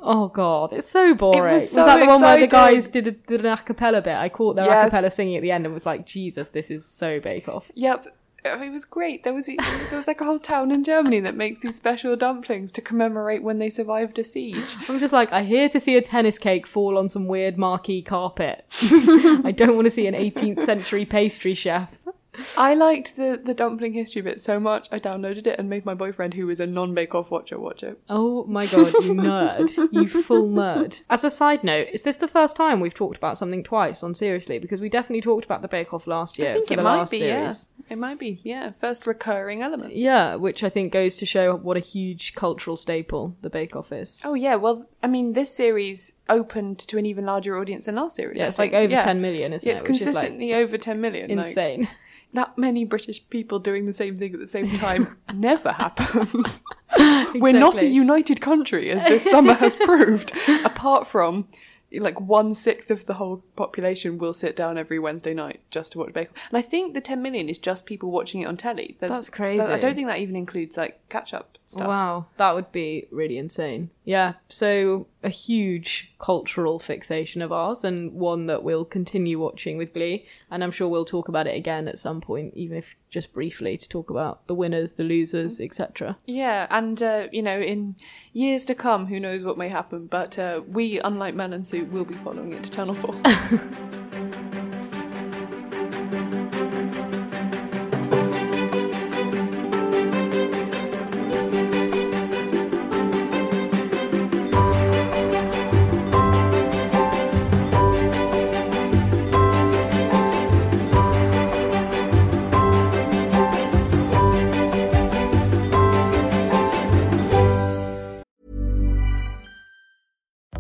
Oh 0.01 0.27
god, 0.27 0.73
it's 0.73 0.87
so 0.87 1.15
boring. 1.15 1.53
was 1.53 1.63
was, 1.63 1.71
so 1.71 1.85
that 1.85 1.99
the 1.99 2.05
one 2.05 2.21
where 2.21 2.39
the 2.39 2.47
guys 2.47 2.87
did, 2.87 3.07
an 3.07 3.15
a, 3.15 3.27
did 3.27 3.45
an 3.45 3.57
acapella 3.57 4.03
bit? 4.03 4.15
I 4.15 4.29
caught 4.29 4.55
their 4.55 4.65
Yes. 4.65 4.93
acapella 4.93 5.11
singing 5.11 5.37
at 5.37 5.41
the 5.41 5.51
end 5.51 5.65
and 5.65 5.73
was 5.73 5.85
like, 5.85 6.05
Jesus, 6.05 6.49
this 6.49 6.69
is 6.69 6.85
so 6.85 7.19
Bake 7.19 7.47
Off. 7.49 7.71
Yep. 7.75 8.15
It 8.43 8.71
was 8.71 8.85
great. 8.85 9.23
There 9.23 9.33
was 9.33 9.45
there 9.47 9.57
was 9.91 10.07
like 10.07 10.19
a 10.19 10.25
whole 10.25 10.39
town 10.39 10.71
in 10.71 10.83
Germany 10.83 11.19
that 11.19 11.35
makes 11.35 11.59
these 11.59 11.75
special 11.75 12.15
dumplings 12.15 12.71
to 12.71 12.81
commemorate 12.81 13.43
when 13.43 13.59
they 13.59 13.69
survived 13.69 14.17
a 14.17 14.23
siege. 14.23 14.75
I'm 14.89 14.97
just 14.97 15.13
like, 15.13 15.31
I 15.31 15.43
here 15.43 15.69
to 15.69 15.79
see 15.79 15.95
a 15.95 16.01
tennis 16.01 16.39
cake 16.39 16.65
fall 16.65 16.97
on 16.97 17.07
some 17.07 17.27
weird 17.27 17.57
marquee 17.57 18.01
carpet. 18.01 18.65
I 18.81 19.53
don't 19.55 19.75
want 19.75 19.85
to 19.85 19.91
see 19.91 20.07
an 20.07 20.15
18th 20.15 20.65
century 20.65 21.05
pastry 21.05 21.53
chef. 21.53 21.95
I 22.57 22.75
liked 22.75 23.17
the 23.17 23.39
the 23.43 23.53
dumpling 23.53 23.93
history 23.93 24.21
bit 24.21 24.39
so 24.39 24.59
much. 24.59 24.87
I 24.91 24.99
downloaded 24.99 25.47
it 25.47 25.59
and 25.59 25.69
made 25.69 25.85
my 25.85 25.93
boyfriend, 25.93 26.33
who 26.33 26.49
is 26.49 26.59
a 26.61 26.67
non 26.67 26.93
Bake 26.93 27.13
Off 27.13 27.29
watcher, 27.29 27.59
watch 27.59 27.83
it. 27.83 27.99
Oh 28.09 28.45
my 28.45 28.65
god, 28.67 28.93
you 28.93 29.11
nerd. 29.13 29.89
You 29.91 30.07
full 30.07 30.47
nerd. 30.49 31.03
As 31.09 31.23
a 31.25 31.29
side 31.29 31.63
note, 31.63 31.87
is 31.91 32.03
this 32.03 32.17
the 32.17 32.27
first 32.29 32.55
time 32.55 32.79
we've 32.79 32.93
talked 32.93 33.17
about 33.17 33.37
something 33.37 33.63
twice 33.63 34.01
on 34.01 34.15
Seriously? 34.15 34.59
Because 34.59 34.79
we 34.79 34.87
definitely 34.89 35.21
talked 35.21 35.43
about 35.45 35.61
the 35.61 35.67
Bake 35.67 35.93
Off 35.93 36.07
last 36.07 36.39
year 36.39 36.51
I 36.51 36.53
think 36.53 36.71
it 36.71 36.81
might 36.81 37.09
be. 37.11 37.17
series. 37.19 37.67
Yeah, 37.79 37.93
it 37.93 37.97
might 37.97 38.17
be. 38.19 38.39
Yeah, 38.43 38.71
first 38.79 39.05
recurring 39.05 39.61
element. 39.61 39.95
Yeah, 39.95 40.35
which 40.35 40.63
I 40.63 40.69
think 40.69 40.93
goes 40.93 41.17
to 41.17 41.25
show 41.25 41.55
what 41.57 41.75
a 41.75 41.81
huge 41.81 42.33
cultural 42.35 42.77
staple 42.77 43.35
the 43.41 43.49
Bake 43.49 43.75
Off 43.75 43.91
is. 43.91 44.21
Oh 44.23 44.35
yeah. 44.35 44.55
Well, 44.55 44.87
I 45.03 45.07
mean, 45.07 45.33
this 45.33 45.53
series 45.53 46.13
opened 46.29 46.79
to 46.79 46.97
an 46.97 47.05
even 47.05 47.25
larger 47.25 47.57
audience 47.57 47.85
than 47.85 47.95
last 47.95 48.15
series. 48.15 48.37
Yeah, 48.39 48.45
I 48.45 48.47
it's 48.47 48.57
like 48.59 48.71
over 48.71 48.89
Yeah. 48.91 49.03
10 49.03 49.19
million, 49.21 49.51
isn't 49.51 49.67
Yeah, 49.67 49.73
it? 49.73 49.79
it's 49.81 49.89
Which 49.89 49.99
is, 49.99 50.05
like, 50.07 50.13
consistently 50.15 50.55
over 50.55 50.77
ten 50.77 51.01
million. 51.01 51.27
like- 51.35 51.47
Insane. 51.47 51.89
That 52.33 52.57
many 52.57 52.85
British 52.85 53.27
people 53.29 53.59
doing 53.59 53.85
the 53.85 53.93
same 53.93 54.17
thing 54.17 54.33
at 54.33 54.39
the 54.39 54.47
same 54.47 54.67
time 54.77 55.17
never 55.33 55.71
happens. 55.71 56.61
We're 57.35 57.53
not 57.53 57.81
a 57.81 57.87
united 57.87 58.41
country, 58.41 58.89
as 58.91 59.03
this 59.03 59.23
summer 59.29 59.53
has 59.53 59.75
proved. 59.89 60.31
Apart 60.65 61.07
from 61.07 61.47
like 61.93 62.21
one 62.21 62.53
sixth 62.53 62.89
of 62.89 63.05
the 63.05 63.15
whole 63.15 63.43
population 63.57 64.17
will 64.17 64.31
sit 64.33 64.55
down 64.55 64.77
every 64.77 64.97
Wednesday 64.97 65.33
night 65.33 65.59
just 65.71 65.91
to 65.91 65.99
watch 65.99 66.13
Bake 66.13 66.29
Off. 66.29 66.35
And 66.49 66.57
I 66.57 66.61
think 66.61 66.93
the 66.93 67.01
10 67.01 67.21
million 67.21 67.49
is 67.49 67.57
just 67.57 67.85
people 67.85 68.11
watching 68.11 68.41
it 68.41 68.45
on 68.45 68.55
telly. 68.55 68.95
There's- 68.99 69.13
That's 69.13 69.29
crazy. 69.29 69.61
I 69.61 69.77
don't 69.77 69.93
think 69.95 70.07
that 70.07 70.19
even 70.19 70.37
includes 70.37 70.77
like 70.77 70.99
catch 71.09 71.33
up 71.33 71.57
stuff. 71.71 71.87
Wow, 71.87 72.25
that 72.37 72.53
would 72.53 72.71
be 72.71 73.07
really 73.11 73.37
insane. 73.37 73.89
Yeah, 74.03 74.33
so 74.49 75.07
a 75.23 75.29
huge 75.29 76.13
cultural 76.19 76.79
fixation 76.79 77.41
of 77.41 77.51
ours 77.51 77.83
and 77.83 78.13
one 78.13 78.47
that 78.47 78.63
we'll 78.63 78.85
continue 78.85 79.39
watching 79.39 79.77
with 79.77 79.93
Glee. 79.93 80.25
And 80.49 80.63
I'm 80.63 80.71
sure 80.71 80.89
we'll 80.89 81.05
talk 81.05 81.27
about 81.27 81.47
it 81.47 81.55
again 81.55 81.87
at 81.87 81.97
some 81.97 82.19
point, 82.19 82.53
even 82.55 82.77
if 82.77 82.95
just 83.09 83.33
briefly 83.33 83.77
to 83.77 83.87
talk 83.87 84.09
about 84.09 84.47
the 84.47 84.55
winners, 84.55 84.93
the 84.93 85.03
losers, 85.03 85.61
etc. 85.61 86.17
Yeah, 86.25 86.67
and 86.69 87.01
uh, 87.01 87.27
you 87.31 87.41
know, 87.41 87.59
in 87.59 87.95
years 88.33 88.65
to 88.65 88.75
come, 88.75 89.05
who 89.05 89.19
knows 89.19 89.43
what 89.43 89.57
may 89.57 89.69
happen. 89.69 90.07
But 90.07 90.37
uh, 90.37 90.61
we, 90.67 90.99
unlike 90.99 91.35
Mel 91.35 91.53
and 91.53 91.65
Sue, 91.65 91.85
will 91.85 92.05
be 92.05 92.15
following 92.15 92.53
it 92.53 92.63
to 92.63 92.71
Channel 92.71 92.95
4. 92.95 94.30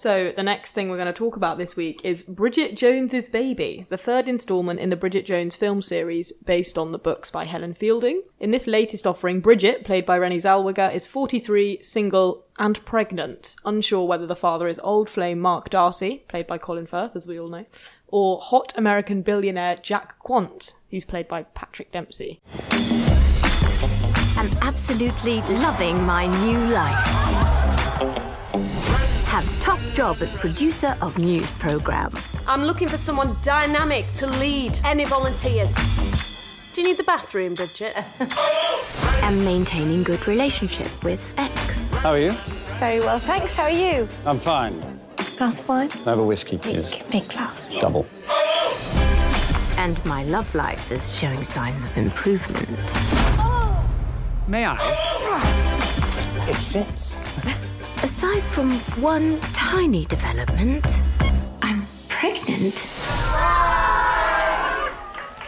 So 0.00 0.32
the 0.34 0.42
next 0.42 0.72
thing 0.72 0.88
we're 0.88 0.96
going 0.96 1.08
to 1.08 1.12
talk 1.12 1.36
about 1.36 1.58
this 1.58 1.76
week 1.76 2.00
is 2.04 2.24
Bridget 2.24 2.74
Jones's 2.74 3.28
Baby, 3.28 3.84
the 3.90 3.98
third 3.98 4.28
installment 4.28 4.80
in 4.80 4.88
the 4.88 4.96
Bridget 4.96 5.26
Jones 5.26 5.56
film 5.56 5.82
series 5.82 6.32
based 6.32 6.78
on 6.78 6.90
the 6.90 6.98
books 6.98 7.30
by 7.30 7.44
Helen 7.44 7.74
Fielding. 7.74 8.22
In 8.38 8.50
this 8.50 8.66
latest 8.66 9.06
offering, 9.06 9.40
Bridget, 9.40 9.84
played 9.84 10.06
by 10.06 10.18
Renée 10.18 10.36
Zellweger, 10.36 10.90
is 10.94 11.06
43, 11.06 11.82
single, 11.82 12.46
and 12.58 12.82
pregnant, 12.86 13.56
unsure 13.66 14.06
whether 14.06 14.26
the 14.26 14.34
father 14.34 14.68
is 14.68 14.80
old 14.82 15.10
flame 15.10 15.38
Mark 15.38 15.68
Darcy, 15.68 16.24
played 16.28 16.46
by 16.46 16.56
Colin 16.56 16.86
Firth, 16.86 17.14
as 17.14 17.26
we 17.26 17.38
all 17.38 17.50
know, 17.50 17.66
or 18.08 18.40
hot 18.40 18.72
American 18.78 19.20
billionaire 19.20 19.76
Jack 19.82 20.18
Quant, 20.18 20.76
who's 20.90 21.04
played 21.04 21.28
by 21.28 21.42
Patrick 21.42 21.92
Dempsey. 21.92 22.40
I'm 22.70 24.50
absolutely 24.62 25.42
loving 25.42 26.02
my 26.04 26.24
new 26.46 26.72
life. 26.72 27.49
Have 29.30 29.60
top 29.60 29.78
job 29.94 30.16
as 30.22 30.32
producer 30.32 30.96
of 31.00 31.16
news 31.16 31.48
program. 31.52 32.12
I'm 32.48 32.64
looking 32.64 32.88
for 32.88 32.98
someone 32.98 33.36
dynamic 33.42 34.10
to 34.14 34.26
lead. 34.26 34.76
Any 34.82 35.04
volunteers? 35.04 35.72
Do 36.72 36.80
you 36.80 36.88
need 36.88 36.96
the 36.96 37.04
bathroom, 37.04 37.54
Bridget? 37.54 37.96
and 39.22 39.44
maintaining 39.44 40.02
good 40.02 40.26
relationship 40.26 40.90
with 41.04 41.32
ex. 41.38 41.92
How 41.92 42.10
are 42.10 42.18
you? 42.18 42.32
Very 42.80 42.98
well, 42.98 43.20
thanks. 43.20 43.54
How 43.54 43.62
are 43.62 43.70
you? 43.70 44.08
I'm 44.26 44.40
fine. 44.40 44.98
Glass 45.36 45.60
of 45.60 45.68
wine? 45.68 45.90
I 45.92 46.10
have 46.10 46.18
a 46.18 46.24
whiskey, 46.24 46.58
please. 46.58 46.90
Big, 46.90 47.10
big 47.10 47.28
glass. 47.28 47.78
Double. 47.80 48.06
And 49.76 50.04
my 50.04 50.24
love 50.24 50.52
life 50.56 50.90
is 50.90 51.16
showing 51.16 51.44
signs 51.44 51.84
of 51.84 51.96
improvement. 51.96 52.80
Oh. 53.38 53.88
May 54.48 54.66
I? 54.66 54.76
It 56.48 56.56
fits. 56.56 57.14
Aside 58.10 58.42
from 58.42 58.70
one 59.00 59.38
tiny 59.54 60.04
development, 60.04 60.84
I'm 61.62 61.86
pregnant. 62.08 62.74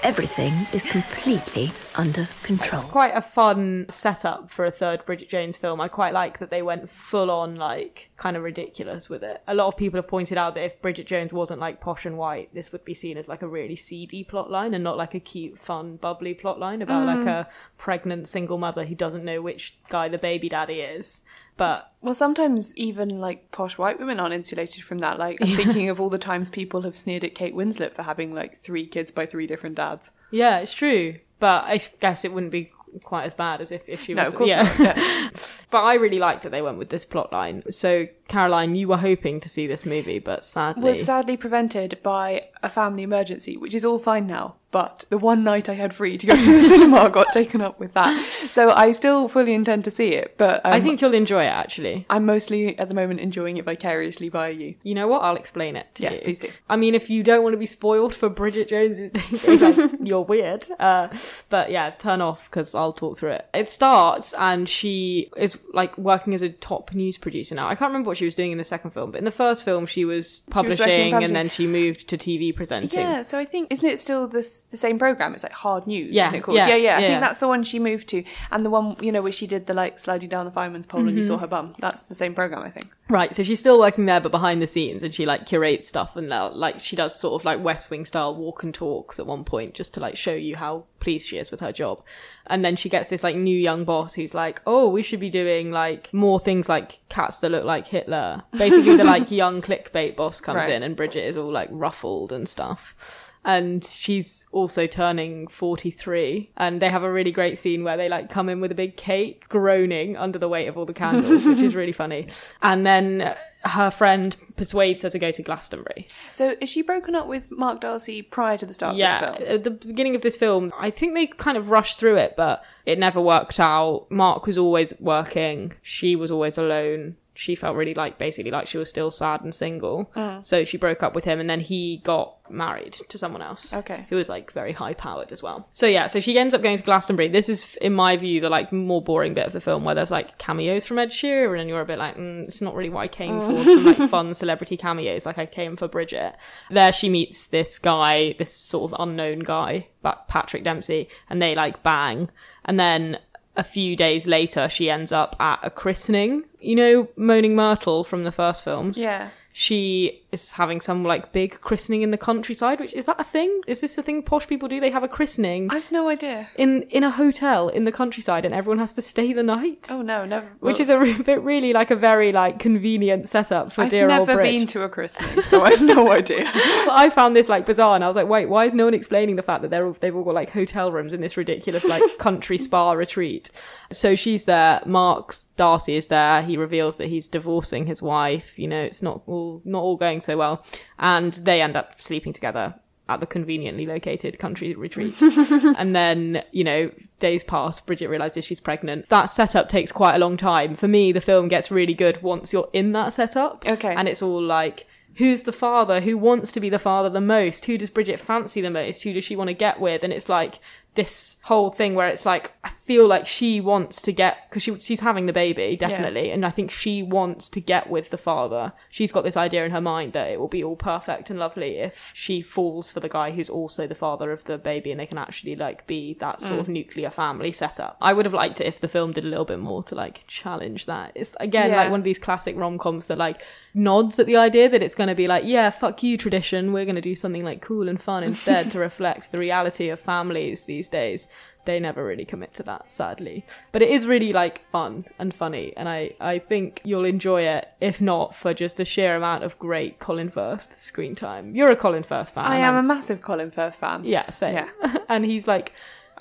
Everything 0.05 0.53
is 0.72 0.85
completely 0.85 1.72
under 1.96 2.26
control. 2.42 2.83
It's 2.83 2.90
quite 2.90 3.14
a 3.14 3.22
fun 3.22 3.87
setup 3.88 4.50
for 4.50 4.64
a 4.64 4.70
third 4.70 5.05
Bridget 5.05 5.28
Jones 5.28 5.57
film. 5.57 5.81
I 5.81 5.88
quite 5.88 6.12
like 6.12 6.38
that 6.38 6.50
they 6.50 6.62
went 6.62 6.88
full 6.88 7.31
on, 7.31 7.57
like, 7.57 8.11
kind 8.16 8.37
of 8.37 8.42
ridiculous 8.42 9.09
with 9.09 9.24
it. 9.24 9.42
A 9.48 9.55
lot 9.55 9.66
of 9.66 9.76
people 9.76 9.98
have 9.98 10.07
pointed 10.07 10.38
out 10.38 10.55
that 10.55 10.64
if 10.64 10.81
Bridget 10.81 11.07
Jones 11.07 11.33
wasn't 11.33 11.61
like 11.61 11.81
posh 11.81 12.07
and 12.07 12.16
white, 12.16 12.55
this 12.55 12.70
would 12.70 12.85
be 12.85 12.94
seen 12.94 13.16
as 13.16 13.28
like 13.28 13.42
a 13.42 13.48
really 13.48 13.74
seedy 13.74 14.24
plotline 14.24 14.74
and 14.74 14.85
not 14.85 14.96
like 14.96 15.14
a 15.14 15.20
cute, 15.20 15.59
fun, 15.59 15.96
bubbly 15.96 16.35
plotline 16.35 16.83
about 16.83 17.07
like 17.07 17.26
mm. 17.26 17.26
a 17.26 17.48
pregnant 17.78 18.28
single 18.28 18.59
mother 18.59 18.85
who 18.85 18.94
doesn't 18.94 19.24
know 19.24 19.42
which 19.42 19.76
guy 19.88 20.09
the 20.09 20.18
baby 20.18 20.48
daddy 20.48 20.81
is. 20.81 21.22
But 21.57 21.92
Well, 22.00 22.14
sometimes 22.14 22.76
even 22.76 23.20
like 23.20 23.50
posh 23.50 23.76
white 23.76 23.98
women 23.98 24.20
aren't 24.20 24.35
insulated 24.35 24.85
from 24.85 25.00
that. 25.00 25.18
Like, 25.18 25.38
I'm 25.42 25.57
thinking 25.57 25.90
of 25.90 26.00
all 26.00 26.09
the 26.09 26.18
times 26.31 26.48
people 26.48 26.83
have 26.83 26.96
sneered 26.96 27.24
at 27.24 27.35
Kate 27.35 27.55
Winslet 27.55 27.94
for 27.94 28.02
having 28.02 28.35
like 28.35 28.57
three 28.57 28.87
kids 28.87 29.11
by 29.11 29.26
three 29.26 29.46
different 29.46 29.76
dads. 29.76 30.12
yeah, 30.31 30.59
it's 30.61 30.72
true. 30.72 31.16
But 31.42 31.64
I 31.64 31.81
guess 31.98 32.24
it 32.24 32.33
wouldn't 32.33 32.52
be 32.52 32.70
quite 33.02 33.24
as 33.24 33.35
bad 33.35 33.61
as 33.61 33.72
if, 33.72 33.83
if 33.88 34.05
she 34.05 34.14
was. 34.14 34.22
No, 34.22 34.28
of 34.28 34.37
course 34.37 34.48
yeah. 34.48 34.62
not. 34.62 34.78
Yeah. 34.78 35.31
but 35.72 35.83
I 35.83 35.94
really 35.94 36.20
like 36.20 36.44
that 36.44 36.52
they 36.52 36.62
went 36.62 36.78
with 36.78 36.88
this 36.88 37.05
plot 37.05 37.33
line. 37.33 37.64
So, 37.68 38.07
Caroline, 38.32 38.74
you 38.74 38.88
were 38.88 38.96
hoping 38.96 39.40
to 39.40 39.48
see 39.48 39.66
this 39.66 39.84
movie, 39.84 40.18
but 40.18 40.42
sadly. 40.42 40.84
Was 40.84 41.04
sadly 41.04 41.36
prevented 41.36 41.98
by 42.02 42.48
a 42.62 42.68
family 42.70 43.02
emergency, 43.02 43.58
which 43.58 43.74
is 43.74 43.84
all 43.84 43.98
fine 43.98 44.26
now. 44.26 44.54
But 44.70 45.04
the 45.10 45.18
one 45.18 45.44
night 45.44 45.68
I 45.68 45.74
had 45.74 45.92
free 45.94 46.16
to 46.16 46.26
go 46.26 46.34
to 46.34 46.52
the 46.54 46.62
cinema 46.68 47.10
got 47.10 47.30
taken 47.30 47.60
up 47.60 47.78
with 47.78 47.92
that. 47.92 48.24
So 48.24 48.70
I 48.70 48.92
still 48.92 49.28
fully 49.28 49.52
intend 49.52 49.84
to 49.84 49.90
see 49.90 50.14
it, 50.14 50.38
but 50.38 50.64
um, 50.64 50.72
I 50.72 50.80
think 50.80 51.02
you'll 51.02 51.12
enjoy 51.12 51.42
it 51.42 51.48
actually. 51.48 52.06
I'm 52.08 52.24
mostly 52.24 52.78
at 52.78 52.88
the 52.88 52.94
moment 52.94 53.20
enjoying 53.20 53.58
it 53.58 53.66
vicariously 53.66 54.30
via 54.30 54.52
you. 54.52 54.76
You 54.82 54.94
know 54.94 55.08
what? 55.08 55.20
I'll 55.20 55.36
explain 55.36 55.76
it 55.76 55.88
Yes, 55.98 56.14
you. 56.14 56.20
please 56.20 56.38
do. 56.38 56.48
I 56.70 56.76
mean, 56.76 56.94
if 56.94 57.10
you 57.10 57.22
don't 57.22 57.42
want 57.42 57.52
to 57.52 57.58
be 57.58 57.66
spoiled 57.66 58.16
for 58.16 58.30
Bridget 58.30 58.68
Jones, 58.68 58.98
like, 59.44 59.90
you're 60.02 60.22
weird. 60.22 60.66
Uh, 60.80 61.08
but 61.50 61.70
yeah, 61.70 61.90
turn 61.90 62.22
off 62.22 62.48
because 62.48 62.74
I'll 62.74 62.94
talk 62.94 63.18
through 63.18 63.32
it. 63.32 63.50
It 63.52 63.68
starts 63.68 64.32
and 64.32 64.66
she 64.66 65.30
is 65.36 65.58
like 65.74 65.98
working 65.98 66.32
as 66.32 66.40
a 66.40 66.48
top 66.48 66.94
news 66.94 67.18
producer 67.18 67.54
now. 67.54 67.68
I 67.68 67.74
can't 67.74 67.90
remember 67.90 68.08
what 68.08 68.16
she 68.16 68.21
was 68.24 68.35
doing 68.35 68.52
in 68.52 68.58
the 68.58 68.64
second 68.64 68.90
film, 68.92 69.11
but 69.12 69.18
in 69.18 69.24
the 69.24 69.30
first 69.30 69.64
film 69.64 69.87
she 69.87 70.04
was 70.04 70.42
working 70.48 70.48
in 70.48 70.52
publishing 70.52 71.11
publishing. 71.12 71.24
and 71.24 71.37
then 71.37 71.48
she 71.48 71.66
moved 71.66 72.08
to 72.08 72.18
TV 72.18 72.54
presenting. 72.54 72.98
Yeah, 72.98 73.22
so 73.22 73.38
I 73.38 73.44
think 73.44 73.68
isn't 73.70 73.87
it 73.87 73.98
still 74.00 74.26
this 74.28 74.62
the 74.62 74.76
same 74.76 74.98
program? 74.98 75.35
It's 75.35 75.42
like 75.42 75.52
Hard 75.52 75.87
News, 75.87 76.14
Yeah, 76.14 76.24
isn't 76.26 76.35
it 76.37 76.42
called? 76.42 76.56
yeah, 76.56 76.68
yeah, 76.68 76.76
yeah. 76.76 76.96
I 76.96 77.00
think 77.00 77.20
that's 77.20 77.38
the 77.38 77.48
one 77.48 77.62
she 77.62 77.78
moved 77.78 78.08
to, 78.08 78.24
and 78.50 78.64
the 78.64 78.70
one 78.70 78.96
you 79.00 79.12
know 79.12 79.22
where 79.22 79.32
she 79.32 79.46
did 79.46 79.66
the 79.66 79.74
like 79.74 79.98
sliding 79.98 80.28
down 80.28 80.44
the 80.46 80.52
fireman's 80.52 80.87
pole 80.87 81.00
and 81.00 81.11
you 81.16 81.22
Mm-hmm. 81.22 81.28
saw 81.28 81.38
her 81.38 81.46
bum. 81.46 81.74
That's 81.78 82.02
the 82.04 82.14
same 82.14 82.35
program, 82.35 82.62
I 82.62 82.70
think. 82.70 82.88
Right, 83.12 83.35
so 83.35 83.42
she's 83.42 83.59
still 83.59 83.79
working 83.79 84.07
there, 84.07 84.20
but 84.22 84.33
behind 84.33 84.62
the 84.62 84.66
scenes, 84.66 85.03
and 85.03 85.14
she 85.14 85.27
like 85.27 85.44
curates 85.44 85.87
stuff, 85.87 86.16
and 86.16 86.33
uh, 86.33 86.51
like 86.55 86.81
she 86.81 86.96
does 86.96 87.14
sort 87.20 87.38
of 87.38 87.44
like 87.44 87.62
West 87.62 87.90
Wing 87.90 88.07
style 88.07 88.35
walk 88.35 88.62
and 88.62 88.72
talks 88.72 89.20
at 89.20 89.27
one 89.27 89.44
point, 89.44 89.75
just 89.75 89.92
to 89.94 90.01
like 90.01 90.16
show 90.16 90.33
you 90.33 90.57
how 90.57 90.87
pleased 90.98 91.27
she 91.27 91.37
is 91.37 91.51
with 91.51 91.61
her 91.61 91.72
job. 91.72 92.03
And 92.46 92.64
then 92.64 92.75
she 92.75 92.88
gets 92.88 93.11
this 93.11 93.22
like 93.22 93.37
new 93.37 93.55
young 93.55 93.85
boss 93.85 94.14
who's 94.14 94.33
like, 94.33 94.62
"Oh, 94.66 94.88
we 94.88 95.03
should 95.03 95.20
be 95.20 95.29
doing 95.29 95.70
like 95.70 96.12
more 96.14 96.40
things 96.40 96.70
like 96.70 97.01
cats 97.11 97.40
that 97.40 97.51
look 97.51 97.66
like 97.66 97.87
Hitler." 97.87 98.44
Basically, 98.57 98.96
the 98.96 99.05
like 99.05 99.31
young 99.42 99.61
clickbait 99.61 100.16
boss 100.16 100.40
comes 100.40 100.61
Right. 100.61 100.70
in, 100.70 100.83
and 100.83 100.96
Bridget 100.96 101.27
is 101.27 101.37
all 101.37 101.53
like 101.53 101.68
ruffled 101.70 102.33
and 102.33 102.48
stuff. 102.48 103.31
And 103.44 103.85
she's 103.85 104.46
also 104.52 104.87
turning 104.87 105.48
43. 105.48 106.50
And 106.57 106.81
they 106.81 106.88
have 106.88 107.02
a 107.02 107.12
really 107.12 107.33
great 107.33 107.59
scene 107.59 107.83
where 107.83 107.96
they 107.96 108.09
like 108.09 108.31
come 108.31 108.48
in 108.48 108.61
with 108.61 108.70
a 108.70 108.74
big 108.76 108.96
cake, 108.96 109.48
groaning 109.48 110.16
under 110.16 110.38
the 110.38 110.48
weight 110.48 110.68
of 110.68 110.78
all 110.78 110.87
the 110.87 110.94
candles, 110.94 111.44
which 111.44 111.59
is 111.61 111.74
really 111.74 111.92
funny. 111.92 112.28
And 112.62 112.87
then 112.87 113.35
her 113.64 113.90
friend 113.90 114.37
persuades 114.57 115.02
her 115.02 115.11
to 115.11 115.18
go 115.18 115.31
to 115.31 115.42
Glastonbury. 115.42 116.07
So 116.33 116.55
is 116.61 116.68
she 116.68 116.83
broken 116.83 117.14
up 117.14 117.26
with 117.26 117.50
Mark 117.50 117.81
Darcy 117.81 118.22
prior 118.22 118.57
to 118.59 118.66
the 118.66 118.74
start 118.74 118.96
Yeah, 118.96 119.31
of 119.33 119.38
this 119.38 119.46
film? 119.48 119.55
at 119.57 119.64
the 119.64 119.70
beginning 119.70 120.14
of 120.14 120.22
this 120.22 120.37
film, 120.37 120.72
I 120.78 120.90
think 120.90 121.14
they 121.14 121.26
kind 121.26 121.57
of 121.57 121.70
rushed 121.70 121.98
through 121.98 122.16
it, 122.16 122.35
but 122.37 122.64
it 122.87 122.98
never 122.98 123.20
worked 123.20 123.59
out. 123.61 124.07
Mark 124.11 124.46
was 124.46 124.59
always 124.59 124.92
working, 125.00 125.72
she 125.83 126.14
was 126.16 126.31
always 126.31 126.59
alone. 126.59 127.16
She 127.42 127.57
felt 127.57 127.76
really 127.76 127.94
like 127.94 128.18
basically 128.18 128.52
like 128.52 128.68
she 128.68 128.78
was 128.78 128.88
still 128.88 129.11
sad 129.11 129.40
and 129.42 129.52
single. 129.52 130.11
Mm. 130.14 130.46
So 130.46 130.64
she 130.64 130.76
broke 130.76 131.02
up 131.02 131.12
with 131.14 131.24
him 131.24 131.40
and 131.40 131.50
then 131.50 131.59
he 131.59 132.00
got 132.05 132.37
married 132.48 132.92
to 133.09 133.18
someone 133.18 133.42
else. 133.42 133.74
Okay. 133.74 134.07
Who 134.11 134.16
was 134.16 134.28
like 134.28 134.52
very 134.52 134.72
high 134.72 134.94
powered 134.94 135.33
as 135.33 135.42
well. 135.42 135.68
So 135.72 135.87
yeah, 135.87 136.07
so 136.07 136.20
she 136.20 136.38
ends 136.38 136.55
up 136.55 136.62
going 136.62 136.76
to 136.76 136.83
Glastonbury. 136.85 137.28
This 137.28 137.48
is, 137.48 137.76
in 137.81 137.94
my 137.94 138.16
view, 138.16 138.40
the 138.40 138.48
like 138.48 138.72
more 138.72 139.02
boring 139.02 139.35
bit 139.35 139.46
of 139.46 139.52
the 139.52 139.61
film 139.61 139.83
where 139.85 139.94
there's 139.96 140.11
like 140.12 140.38
cameos 140.38 140.87
from 140.87 140.98
Ed 141.00 141.11
Sheeran 141.11 141.59
and 141.59 141.68
you're 141.68 141.81
a 141.81 141.85
bit 141.87 141.98
like, 141.98 142.16
mm, 142.16 142.44
it's 142.46 142.61
not 142.61 142.74
really 142.76 142.90
what 142.90 143.00
I 143.00 143.09
came 143.09 143.40
Mm. 143.40 143.46
for. 143.57 143.64
Some 143.64 143.85
like 143.85 144.11
fun 144.11 144.35
celebrity 144.42 144.76
cameos. 144.76 145.26
Like 145.26 145.38
I 145.38 145.46
came 145.46 145.76
for 145.76 145.88
Bridget. 145.88 146.37
There 146.70 146.92
she 146.92 147.09
meets 147.09 147.48
this 147.48 147.78
guy, 147.81 148.35
this 148.38 148.55
sort 148.57 148.92
of 148.92 149.00
unknown 149.00 149.40
guy, 149.40 149.88
but 150.00 150.28
Patrick 150.28 150.62
Dempsey, 150.62 151.09
and 151.28 151.42
they 151.42 151.55
like 151.57 151.83
bang. 151.83 152.31
And 152.64 152.78
then 152.78 153.18
a 153.56 153.64
few 153.64 153.96
days 153.96 154.26
later, 154.26 154.68
she 154.68 154.90
ends 154.90 155.12
up 155.12 155.36
at 155.40 155.60
a 155.62 155.70
christening. 155.70 156.44
You 156.60 156.76
know, 156.76 157.08
Moaning 157.16 157.54
Myrtle 157.54 158.04
from 158.04 158.24
the 158.24 158.32
first 158.32 158.64
films. 158.64 158.98
Yeah. 158.98 159.30
She 159.54 160.22
is 160.32 160.52
having 160.52 160.80
some 160.80 161.04
like 161.04 161.32
big 161.32 161.60
christening 161.60 162.00
in 162.00 162.10
the 162.10 162.16
countryside. 162.16 162.80
Which 162.80 162.94
is 162.94 163.04
that 163.04 163.20
a 163.20 163.24
thing? 163.24 163.60
Is 163.66 163.82
this 163.82 163.98
a 163.98 164.02
thing 164.02 164.22
posh 164.22 164.46
people 164.46 164.66
do? 164.66 164.80
They 164.80 164.90
have 164.90 165.02
a 165.02 165.08
christening 165.08 165.68
I've 165.70 165.92
no 165.92 166.08
idea. 166.08 166.48
in 166.56 166.82
in 166.84 167.04
a 167.04 167.10
hotel 167.10 167.68
in 167.68 167.84
the 167.84 167.92
countryside, 167.92 168.46
and 168.46 168.54
everyone 168.54 168.78
has 168.78 168.94
to 168.94 169.02
stay 169.02 169.32
the 169.34 169.42
night. 169.42 169.88
Oh 169.90 170.00
no, 170.00 170.24
never. 170.24 170.48
Which 170.60 170.80
is 170.80 170.88
a 170.88 170.98
re- 170.98 171.20
bit 171.20 171.42
really 171.42 171.74
like 171.74 171.90
a 171.90 171.96
very 171.96 172.32
like 172.32 172.58
convenient 172.58 173.28
setup 173.28 173.72
for 173.72 173.82
I've 173.82 173.90
dear 173.90 174.10
old 174.10 174.26
Brit. 174.26 174.38
I've 174.38 174.44
never 174.44 174.58
been 174.58 174.66
to 174.68 174.82
a 174.82 174.88
christening, 174.88 175.42
so 175.52 175.62
I've 175.62 175.82
no 175.82 176.10
idea. 176.10 176.44
But 176.44 176.92
I 176.92 177.10
found 177.10 177.36
this 177.36 177.48
like 177.50 177.66
bizarre, 177.66 177.94
and 177.94 178.02
I 178.02 178.06
was 178.06 178.16
like, 178.16 178.28
wait, 178.28 178.46
why 178.46 178.64
is 178.64 178.74
no 178.74 178.86
one 178.86 178.94
explaining 178.94 179.36
the 179.36 179.42
fact 179.42 179.60
that 179.62 179.70
they're 179.70 179.86
all, 179.86 179.96
they've 180.00 180.16
all 180.16 180.24
got 180.24 180.34
like 180.34 180.50
hotel 180.50 180.90
rooms 180.92 181.12
in 181.12 181.20
this 181.20 181.36
ridiculous 181.36 181.84
like 181.84 182.02
country 182.18 182.56
spa 182.56 182.92
retreat? 183.04 183.50
So 183.90 184.16
she's 184.16 184.44
there. 184.44 184.80
Mark 184.86 185.34
Darcy 185.56 185.96
is 185.96 186.06
there. 186.06 186.42
He 186.42 186.56
reveals 186.56 186.96
that 186.96 187.08
he's 187.08 187.28
divorcing 187.28 187.86
his 187.86 188.00
wife. 188.02 188.58
You 188.58 188.68
know, 188.68 188.80
it's 188.82 189.02
not 189.02 189.22
all 189.26 189.62
not 189.64 189.82
all 189.82 189.96
going 189.96 190.20
so 190.20 190.36
well, 190.36 190.64
and 190.98 191.34
they 191.34 191.60
end 191.60 191.76
up 191.76 192.00
sleeping 192.00 192.32
together 192.32 192.74
at 193.08 193.20
the 193.20 193.26
conveniently 193.26 193.86
located 193.86 194.38
country 194.38 194.74
retreat. 194.74 195.14
and 195.20 195.94
then, 195.94 196.42
you 196.52 196.64
know, 196.64 196.90
days 197.18 197.44
pass, 197.44 197.80
Bridget 197.80 198.08
realizes 198.08 198.44
she's 198.44 198.60
pregnant. 198.60 199.08
That 199.08 199.26
setup 199.26 199.68
takes 199.68 199.92
quite 199.92 200.14
a 200.14 200.18
long 200.18 200.36
time. 200.36 200.76
For 200.76 200.88
me, 200.88 201.12
the 201.12 201.20
film 201.20 201.48
gets 201.48 201.70
really 201.70 201.94
good 201.94 202.22
once 202.22 202.52
you're 202.52 202.70
in 202.72 202.92
that 202.92 203.12
setup. 203.12 203.66
Okay. 203.66 203.94
And 203.94 204.08
it's 204.08 204.22
all 204.22 204.42
like, 204.42 204.86
who's 205.16 205.42
the 205.42 205.52
father? 205.52 206.00
Who 206.00 206.16
wants 206.16 206.52
to 206.52 206.60
be 206.60 206.70
the 206.70 206.78
father 206.78 207.10
the 207.10 207.20
most? 207.20 207.66
Who 207.66 207.76
does 207.76 207.90
Bridget 207.90 208.20
fancy 208.20 208.60
the 208.60 208.70
most? 208.70 209.02
Who 209.02 209.12
does 209.12 209.24
she 209.24 209.36
want 209.36 209.48
to 209.48 209.54
get 209.54 209.80
with? 209.80 210.02
And 210.04 210.12
it's 210.12 210.28
like 210.28 210.60
this 210.94 211.38
whole 211.44 211.70
thing 211.70 211.94
where 211.94 212.09
it's 212.09 212.26
like, 212.26 212.52
I 212.64 212.70
feel 212.85 213.07
like 213.07 213.26
she 213.26 213.61
wants 213.62 214.02
to 214.02 214.12
get, 214.12 214.37
because 214.50 214.62
she, 214.62 214.78
she's 214.78 215.00
having 215.00 215.24
the 215.24 215.33
baby, 215.33 215.74
definitely. 215.76 216.31
And 216.31 216.44
I 216.44 216.50
think 216.50 216.70
she 216.70 217.02
wants 217.02 217.48
to 217.50 217.61
get 217.62 217.88
with 217.88 218.11
the 218.11 218.18
father. 218.18 218.74
She's 218.90 219.11
got 219.12 219.24
this 219.24 219.37
idea 219.37 219.64
in 219.64 219.70
her 219.70 219.81
mind 219.81 220.12
that 220.12 220.28
it 220.31 220.38
will 220.38 220.48
be 220.48 220.62
all 220.62 220.76
perfect 220.76 221.31
and 221.31 221.38
lovely 221.38 221.78
if 221.78 222.11
she 222.12 222.42
falls 222.42 222.92
for 222.92 223.00
the 223.00 223.09
guy 223.09 223.31
who's 223.31 223.48
also 223.48 223.87
the 223.87 223.94
father 223.94 224.33
of 224.33 224.44
the 224.44 224.59
baby 224.59 224.90
and 224.90 225.00
they 225.00 225.07
can 225.07 225.16
actually 225.16 225.57
like 225.57 225.87
be 225.87 226.14
that 226.20 226.40
sort 226.40 226.52
Mm. 226.52 226.61
of 226.61 226.68
nuclear 226.68 227.09
family 227.09 227.52
setup. 227.52 227.96
I 228.02 228.12
would 228.12 228.26
have 228.26 228.35
liked 228.35 228.61
it 228.61 228.66
if 228.66 228.81
the 228.81 228.88
film 228.88 229.12
did 229.12 229.24
a 229.24 229.28
little 229.28 229.46
bit 229.46 229.61
more 229.61 229.83
to 229.85 229.94
like 229.94 230.24
challenge 230.26 230.85
that. 230.87 231.12
It's 231.14 231.35
again 231.40 231.70
Yeah. 231.70 231.76
like 231.76 231.90
one 231.90 232.00
of 232.00 232.05
these 232.05 232.18
classic 232.18 232.55
rom 232.59 232.76
coms 232.78 233.07
that 233.07 233.16
like 233.16 233.40
nods 233.72 234.18
at 234.18 234.26
the 234.26 234.37
idea 234.37 234.68
that 234.68 234.83
it's 234.83 234.94
going 234.94 235.09
to 235.09 235.14
be 235.14 235.26
like, 235.26 235.44
yeah, 235.46 235.70
fuck 235.70 236.02
you, 236.02 236.18
tradition. 236.18 236.74
We're 236.74 236.85
going 236.85 236.96
to 236.96 237.00
do 237.00 237.14
something 237.16 237.44
like 237.44 237.62
cool 237.62 237.88
and 237.88 237.98
fun 238.00 238.22
instead 238.22 238.70
to 238.72 238.78
reflect 238.90 239.33
the 239.33 239.38
reality 239.38 239.88
of 239.88 239.98
families 239.98 240.66
these 240.66 240.81
days. 240.88 241.28
They 241.64 241.78
never 241.78 242.04
really 242.04 242.24
commit 242.24 242.52
to 242.54 242.62
that, 242.64 242.90
sadly. 242.90 243.44
But 243.70 243.82
it 243.82 243.90
is 243.90 244.06
really 244.06 244.32
like 244.32 244.68
fun 244.70 245.04
and 245.18 245.32
funny, 245.32 245.72
and 245.76 245.88
I, 245.88 246.14
I 246.20 246.38
think 246.40 246.80
you'll 246.84 247.04
enjoy 247.04 247.42
it, 247.42 247.68
if 247.80 248.00
not 248.00 248.34
for 248.34 248.52
just 248.52 248.76
the 248.76 248.84
sheer 248.84 249.16
amount 249.16 249.44
of 249.44 249.58
great 249.58 249.98
Colin 250.00 250.28
Firth 250.28 250.68
screen 250.76 251.14
time. 251.14 251.54
You're 251.54 251.70
a 251.70 251.76
Colin 251.76 252.02
Firth 252.02 252.30
fan. 252.30 252.44
I 252.44 252.56
am 252.56 252.74
a 252.74 252.82
massive 252.82 253.20
Colin 253.20 253.50
Firth 253.50 253.76
fan. 253.76 254.04
Yeah, 254.04 254.28
same. 254.30 254.54
Yeah. 254.54 254.96
and 255.08 255.24
he's 255.24 255.46
like, 255.46 255.72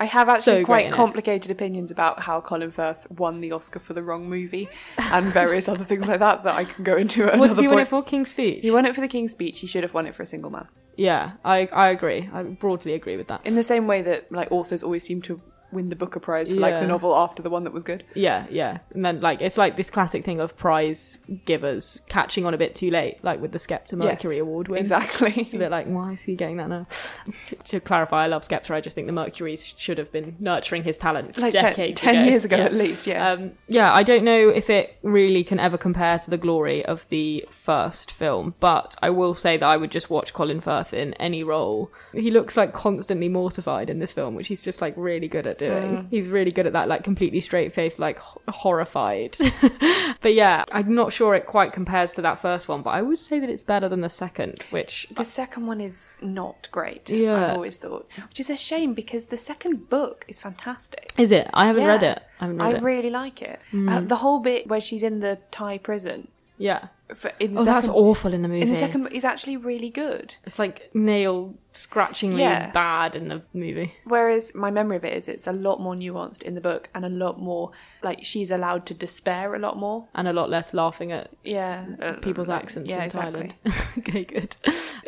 I 0.01 0.05
have 0.05 0.27
actually 0.29 0.61
So 0.61 0.65
quite 0.65 0.85
in 0.87 0.93
it. 0.93 0.95
complicated 0.95 1.51
opinions 1.51 1.91
about 1.91 2.19
how 2.21 2.41
Colin 2.41 2.71
Firth 2.71 3.05
won 3.11 3.39
the 3.39 3.51
Oscar 3.51 3.79
for 3.79 3.93
the 3.93 4.01
wrong 4.01 4.27
movie 4.27 4.67
and 4.97 5.27
various 5.27 5.69
other 5.69 5.83
things 5.85 6.07
like 6.07 6.19
that 6.19 6.43
that 6.43 6.55
I 6.55 6.65
can 6.65 6.83
go 6.83 6.97
into 6.97 7.25
at 7.25 7.37
what 7.37 7.45
another 7.45 7.55
did 7.55 7.61
he 7.61 7.67
point. 7.67 7.75
win 7.75 7.85
it 7.85 7.87
for? 7.89 8.01
King's 8.03 8.29
Speech. 8.29 8.59
He 8.63 8.71
won 8.71 8.85
it 8.87 8.95
for 8.95 9.01
the 9.01 9.07
King's 9.07 9.31
Speech. 9.33 9.59
He 9.59 9.67
should 9.67 9.83
have 9.83 9.93
won 9.93 10.07
it 10.07 10.15
for 10.15 10.23
a 10.23 10.25
single 10.25 10.49
man. 10.49 10.67
Yeah, 10.97 11.33
I, 11.45 11.67
I 11.71 11.89
agree. 11.89 12.27
I 12.33 12.43
broadly 12.43 12.93
agree 12.93 13.15
with 13.15 13.27
that. 13.27 13.41
In 13.45 13.55
the 13.55 13.63
same 13.63 13.85
way 13.87 14.01
that 14.01 14.31
like 14.31 14.51
authors 14.51 14.81
always 14.83 15.03
seem 15.03 15.21
to 15.23 15.39
win 15.71 15.89
the 15.89 15.95
Booker 15.95 16.19
Prize 16.19 16.51
for 16.51 16.59
like 16.59 16.73
Yeah. 16.73 16.81
the 16.81 16.87
novel 16.87 17.15
after 17.15 17.41
the 17.41 17.49
one 17.49 17.63
that 17.63 17.73
was 17.73 17.83
good. 17.83 18.03
Yeah, 18.13 18.45
yeah. 18.49 18.79
And 18.93 19.03
then 19.05 19.21
like 19.21 19.41
it's 19.41 19.57
like 19.57 19.77
this 19.77 19.89
classic 19.89 20.23
thing 20.25 20.39
of 20.39 20.55
prize 20.57 21.19
givers 21.45 22.01
catching 22.07 22.45
on 22.45 22.53
a 22.53 22.57
bit 22.57 22.75
too 22.75 22.89
late, 22.91 23.23
like 23.23 23.41
with 23.41 23.51
the 23.51 23.57
Skepta 23.59 23.93
Mercury 23.93 24.35
Yes, 24.35 24.41
Award 24.41 24.67
win. 24.67 24.79
exactly. 24.79 25.33
It's 25.37 25.53
a 25.53 25.57
bit 25.57 25.71
like, 25.71 25.87
why 25.87 26.13
is 26.13 26.21
he 26.21 26.35
getting 26.35 26.57
that 26.57 26.69
now? 26.69 26.87
to 27.65 27.79
clarify, 27.79 28.23
I 28.23 28.27
love 28.27 28.47
Skepta. 28.47 28.71
I 28.71 28.81
just 28.81 28.95
think 28.95 29.07
the 29.07 29.13
Mercuries 29.13 29.73
should 29.77 29.97
have 29.97 30.11
been 30.11 30.35
nurturing 30.39 30.83
his 30.83 30.97
talent 30.97 31.37
Like 31.37 31.53
ten- 31.53 31.63
decades 31.63 31.99
10 32.01 32.15
ago. 32.15 32.23
years 32.29 32.45
ago 32.45 32.55
at 32.57 32.73
least, 32.73 33.07
yeah. 33.07 33.31
Um, 33.31 33.51
yeah, 33.67 33.93
I 33.93 34.03
don't 34.03 34.23
know 34.23 34.49
if 34.49 34.69
it 34.69 34.97
really 35.03 35.43
can 35.43 35.59
ever 35.59 35.77
compare 35.77 36.19
to 36.19 36.29
the 36.29 36.37
glory 36.37 36.83
of 36.85 37.07
the 37.09 37.45
first 37.49 38.11
film, 38.11 38.55
but 38.59 38.95
I 39.01 39.09
will 39.09 39.33
say 39.33 39.57
that 39.57 39.65
I 39.65 39.77
would 39.77 39.91
just 39.91 40.09
watch 40.09 40.33
Colin 40.33 40.61
Firth 40.61 40.93
in 40.93 41.13
any 41.15 41.43
role. 41.43 41.91
He 42.13 42.31
looks 42.31 42.57
like 42.57 42.73
constantly 42.73 43.29
mortified 43.29 43.89
in 43.89 43.99
this 43.99 44.11
film, 44.13 44.35
which 44.35 44.47
he's 44.47 44.63
just 44.63 44.81
like 44.81 44.93
really 44.97 45.27
good 45.27 45.47
at 45.47 45.60
doing. 45.61 45.97
Mm. 45.97 46.07
He's 46.09 46.27
really 46.29 46.51
good 46.51 46.67
at 46.67 46.73
that, 46.73 46.87
like 46.87 47.03
completely 47.03 47.39
straight 47.39 47.73
face, 47.73 47.97
like 47.99 48.17
h- 48.17 48.53
horrified. 48.53 49.37
but 50.21 50.33
yeah, 50.33 50.63
I'm 50.71 50.93
not 50.93 51.13
sure 51.13 51.35
it 51.35 51.45
quite 51.45 51.73
compares 51.73 52.13
to 52.13 52.21
that 52.23 52.41
first 52.41 52.67
one, 52.67 52.81
but 52.81 52.91
I 52.91 53.01
would 53.01 53.17
say 53.17 53.39
that 53.39 53.49
it's 53.49 53.63
better 53.63 53.87
than 53.89 54.01
the 54.01 54.09
second, 54.09 54.63
which 54.71 55.07
The 55.15 55.23
second 55.23 55.67
one 55.67 55.81
is 55.81 56.11
not 56.21 56.67
great. 56.71 57.09
Yeah. 57.09 57.35
I've 57.51 57.55
always 57.57 57.77
thought, 57.77 58.07
which 58.27 58.39
is 58.39 58.49
a 58.49 58.57
shame 58.57 58.93
because 58.93 59.25
the 59.25 59.37
second 59.37 59.89
book 59.89 60.25
is 60.27 60.39
fantastic. 60.39 61.11
is 61.17 61.31
it? 61.31 61.49
I 61.53 61.67
haven't 61.67 61.85
read 61.87 62.03
it. 62.03 62.21
I 62.39 62.45
haven't 62.45 62.57
read 62.57 62.69
it. 62.71 62.73
I 62.75 62.77
it. 62.77 62.83
really 62.83 63.09
like 63.09 63.41
it. 63.41 63.59
Uh, 63.71 63.75
Mm. 63.77 64.07
the 64.07 64.15
whole 64.17 64.39
bit 64.39 64.67
where 64.67 64.81
she's 64.81 65.03
in 65.03 65.19
the 65.21 65.39
Thai 65.51 65.77
prison. 65.77 66.27
yeah. 66.57 66.87
For, 67.15 67.31
in 67.39 67.53
the 67.53 67.61
Oh, 67.61 67.65
that's 67.65 67.87
awful 67.87 68.33
in 68.33 68.41
the 68.41 68.47
movie. 68.47 68.61
In 68.61 68.69
the 68.69 68.75
second 68.75 69.03
book 69.03 69.11
is 69.13 69.25
actually 69.25 69.57
really 69.57 69.89
good. 69.89 70.35
It's 70.45 70.57
like 70.59 70.89
nail 70.93 71.55
scratchingly 71.73 72.41
Yeah. 72.41 72.69
bad 72.71 73.15
in 73.15 73.29
the 73.29 73.41
movie. 73.53 73.93
Whereas 74.03 74.53
my 74.53 74.71
memory 74.71 74.97
of 74.97 75.05
it 75.05 75.13
is 75.13 75.27
it's 75.29 75.47
a 75.47 75.53
lot 75.53 75.79
more 75.79 75.95
nuanced 75.95 76.43
in 76.43 76.53
the 76.55 76.61
book 76.61 76.89
and 76.93 77.05
a 77.05 77.09
lot 77.09 77.39
more 77.39 77.71
like 78.03 78.25
she's 78.25 78.51
allowed 78.51 78.85
to 78.87 78.93
despair 78.93 79.55
a 79.55 79.59
lot 79.59 79.77
more. 79.77 80.07
and 80.15 80.27
a 80.27 80.33
lot 80.33 80.49
less 80.49 80.73
laughing 80.73 81.11
at 81.11 81.29
Yeah, 81.43 81.85
people's 82.21 82.49
accents 82.49 82.89
yeah, 82.89 82.97
in 82.97 83.03
exactly. 83.03 83.51
Thailand. 83.65 83.97
okay, 83.99 84.23
good. 84.25 84.55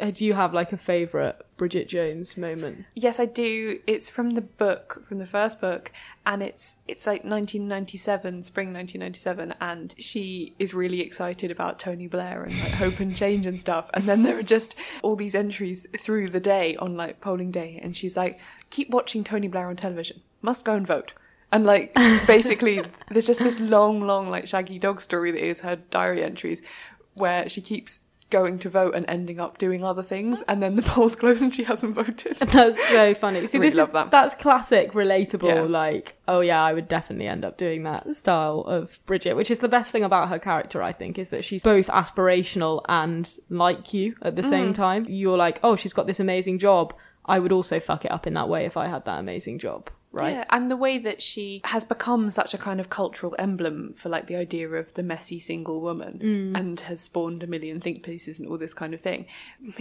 Uh, 0.01 0.11
do 0.11 0.25
you 0.25 0.33
have 0.33 0.53
like 0.53 0.71
a 0.73 0.77
favourite 0.77 1.35
Bridget 1.57 1.87
Jones 1.87 2.35
moment? 2.37 2.85
Yes, 2.95 3.19
I 3.19 3.25
do. 3.25 3.79
It's 3.85 4.09
from 4.09 4.31
the 4.31 4.41
book, 4.41 5.03
from 5.07 5.19
the 5.19 5.25
first 5.27 5.61
book, 5.61 5.91
and 6.25 6.41
it's 6.41 6.75
it's 6.87 7.05
like 7.05 7.23
1997, 7.25 8.43
spring 8.43 8.73
1997, 8.73 9.53
and 9.61 9.93
she 9.97 10.53
is 10.59 10.73
really 10.73 11.01
excited 11.01 11.51
about 11.51 11.77
Tony 11.77 11.92
Blair 12.07 12.43
and 12.43 12.59
like 12.59 12.71
hope 12.71 12.99
and 12.99 13.15
change 13.15 13.45
and 13.45 13.59
stuff. 13.59 13.89
And 13.93 14.05
then 14.05 14.23
there 14.23 14.37
are 14.37 14.43
just 14.43 14.75
all 15.01 15.15
these 15.15 15.35
entries 15.35 15.85
through 15.97 16.29
the 16.29 16.39
day 16.39 16.75
on 16.77 16.97
like 16.97 17.21
polling 17.21 17.51
day, 17.51 17.79
and 17.81 17.95
she's 17.95 18.17
like, 18.17 18.39
"Keep 18.69 18.89
watching 18.89 19.23
Tony 19.23 19.47
Blair 19.47 19.67
on 19.67 19.75
television. 19.75 20.21
Must 20.41 20.65
go 20.65 20.75
and 20.75 20.87
vote." 20.87 21.13
And 21.51 21.65
like 21.65 21.93
basically, 22.27 22.83
there's 23.09 23.27
just 23.27 23.39
this 23.39 23.59
long, 23.59 24.01
long 24.01 24.29
like 24.29 24.47
shaggy 24.47 24.79
dog 24.79 25.01
story 25.01 25.31
that 25.31 25.45
is 25.45 25.61
her 25.61 25.75
diary 25.75 26.23
entries, 26.23 26.61
where 27.13 27.47
she 27.47 27.61
keeps 27.61 27.99
going 28.33 28.59
to 28.59 28.69
vote 28.69 28.95
and 28.95 29.05
ending 29.07 29.39
up 29.39 29.57
doing 29.57 29.83
other 29.83 30.03
things, 30.03 30.43
and 30.49 30.61
then 30.61 30.75
the 30.75 30.81
polls 30.91 31.15
close 31.15 31.41
and 31.41 31.53
she 31.55 31.63
hasn't 31.63 31.95
voted. 31.95 32.35
That's 32.37 32.89
so 32.89 33.13
funny. 33.13 33.47
See, 33.47 33.57
Really 33.59 33.69
this 33.69 33.87
is 33.87 33.93
that. 33.93 34.11
that's 34.11 34.35
classic, 34.35 34.91
relatable. 34.91 35.47
Yeah. 35.47 35.61
Like, 35.61 36.15
oh 36.27 36.41
yeah, 36.41 36.61
I 36.61 36.73
would 36.73 36.87
definitely 36.89 37.27
end 37.27 37.45
up 37.45 37.57
doing 37.57 37.83
that 37.83 38.13
style 38.15 38.61
of 38.67 38.99
Bridget, 39.05 39.35
which 39.37 39.49
is 39.51 39.59
the 39.59 39.69
best 39.69 39.91
thing 39.93 40.03
about 40.03 40.27
her 40.29 40.39
character. 40.39 40.81
I 40.83 40.91
think 40.91 41.17
is 41.17 41.29
that 41.29 41.45
she's 41.45 41.63
both 41.63 41.87
aspirational 41.87 42.81
and 42.89 43.29
like 43.49 43.93
you 43.93 44.15
at 44.21 44.35
the 44.35 44.43
same 44.43 44.71
Mm. 44.71 44.75
time. 44.75 45.05
You're 45.07 45.37
like, 45.37 45.59
oh, 45.63 45.75
she's 45.75 45.93
got 45.93 46.07
this 46.07 46.19
amazing 46.19 46.57
job. 46.59 46.93
I 47.25 47.39
would 47.39 47.51
also 47.53 47.79
fuck 47.79 48.03
it 48.05 48.11
up 48.11 48.27
in 48.27 48.33
that 48.33 48.49
way 48.49 48.65
if 48.65 48.75
I 48.75 48.87
had 48.87 49.05
that 49.05 49.19
amazing 49.19 49.59
job, 49.59 49.89
right? 50.13 50.35
Yeah, 50.35 50.45
and 50.51 50.71
the 50.71 50.77
way 50.77 50.97
that 50.99 51.21
she 51.21 51.61
has 51.65 51.83
become 51.83 52.29
such 52.29 52.53
a 52.53 52.57
kind 52.57 52.79
of 52.79 52.89
cultural 52.89 53.35
emblem 53.37 53.93
for 53.97 54.07
like 54.09 54.27
the 54.27 54.35
idea 54.37 54.69
of 54.69 54.93
the 54.93 55.03
messy 55.03 55.39
single 55.39 55.81
woman 55.81 56.19
Mm. 56.23 56.57
and 56.59 56.79
has 56.81 57.01
spawned 57.01 57.43
a 57.43 57.47
million 57.47 57.81
think 57.81 58.03
pieces 58.03 58.39
and 58.39 58.47
all 58.47 58.57
this 58.57 58.73
kind 58.73 58.93
of 58.93 59.01
thing. 59.01 59.25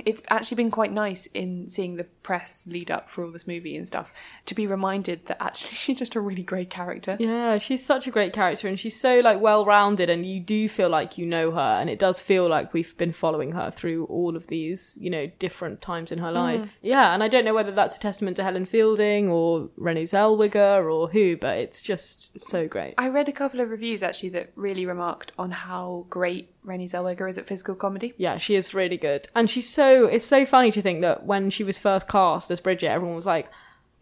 It's 0.06 0.22
actually 0.30 0.56
been 0.56 0.70
quite 0.70 0.92
nice 0.92 1.26
in 1.26 1.68
seeing 1.68 1.96
the 1.96 2.04
press 2.22 2.66
lead 2.66 2.90
up 2.90 3.08
for 3.10 3.24
all 3.24 3.30
this 3.30 3.46
movie 3.46 3.76
and 3.76 3.86
stuff 3.86 4.12
to 4.46 4.54
be 4.54 4.66
reminded 4.66 5.26
that 5.26 5.42
actually 5.42 5.74
she's 5.82 5.98
just 5.98 6.14
a 6.16 6.20
really 6.20 6.42
great 6.42 6.70
character. 6.70 7.16
Yeah, 7.20 7.58
she's 7.58 7.84
such 7.84 8.06
a 8.06 8.10
great 8.10 8.32
character 8.32 8.66
and 8.68 8.80
she's 8.80 8.98
so 8.98 9.20
like 9.20 9.40
well 9.40 9.64
rounded 9.66 10.08
and 10.08 10.24
you 10.24 10.40
do 10.40 10.68
feel 10.68 10.88
like 10.88 11.18
you 11.18 11.26
know 11.26 11.50
her 11.50 11.76
and 11.80 11.90
it 11.90 11.98
does 11.98 12.22
feel 12.22 12.48
like 12.48 12.72
we've 12.72 12.96
been 12.96 13.12
following 13.12 13.52
her 13.52 13.70
through 13.70 14.04
all 14.06 14.36
of 14.36 14.46
these, 14.46 14.96
you 15.00 15.10
know, 15.10 15.26
different 15.38 15.82
times 15.82 16.10
in 16.10 16.18
her 16.18 16.32
life. 16.32 16.60
Mm. 16.60 16.68
Yeah, 16.80 17.12
and 17.14 17.22
I 17.22 17.28
don't 17.28 17.44
know 17.44 17.54
whether 17.54 17.72
that's 17.72 17.96
a 17.96 18.00
testament 18.00 18.36
to 18.38 18.42
Helen 18.44 18.64
Fielding 18.66 19.28
or 19.28 19.68
Renée 19.78 20.02
Zellweger 20.04 20.21
or 20.30 21.08
who, 21.08 21.36
but 21.36 21.58
it's 21.58 21.82
just 21.82 22.38
so 22.38 22.66
great. 22.68 22.94
I 22.98 23.08
read 23.08 23.28
a 23.28 23.32
couple 23.32 23.60
of 23.60 23.70
reviews 23.70 24.02
actually 24.02 24.30
that 24.30 24.52
really 24.56 24.86
remarked 24.86 25.32
on 25.38 25.50
how 25.50 26.06
great 26.10 26.50
Renée 26.64 26.84
Zellweger 26.84 27.28
is 27.28 27.38
at 27.38 27.46
physical 27.46 27.74
comedy. 27.74 28.14
Yeah, 28.16 28.38
she 28.38 28.54
is 28.54 28.74
really 28.74 28.96
good. 28.96 29.28
And 29.34 29.48
she's 29.50 29.68
so 29.68 30.06
it's 30.06 30.24
so 30.24 30.46
funny 30.46 30.70
to 30.72 30.82
think 30.82 31.00
that 31.00 31.24
when 31.26 31.50
she 31.50 31.64
was 31.64 31.78
first 31.78 32.08
cast 32.08 32.50
as 32.50 32.60
Bridget, 32.60 32.88
everyone 32.88 33.16
was 33.16 33.26
like, 33.26 33.48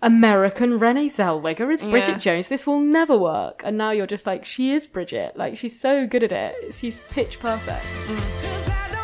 American 0.02 0.78
Renée 0.78 1.06
Zellweger 1.06 1.72
is 1.72 1.83
Bridget 1.83 2.09
Yeah. 2.12 2.18
Jones. 2.18 2.48
This 2.48 2.66
will 2.66 2.80
never 2.80 3.18
work. 3.18 3.62
And 3.64 3.76
now 3.76 3.90
you're 3.90 4.06
just 4.06 4.26
like, 4.26 4.44
she 4.44 4.72
is 4.72 4.87
Bridget. 4.87 5.37
Like 5.37 5.56
she's 5.59 5.78
so 5.78 6.06
good 6.06 6.22
at 6.22 6.33
it. 6.33 6.74
She's 6.74 7.00
pitch 7.11 7.38
perfect. 7.38 7.85
Mm. 7.85 9.00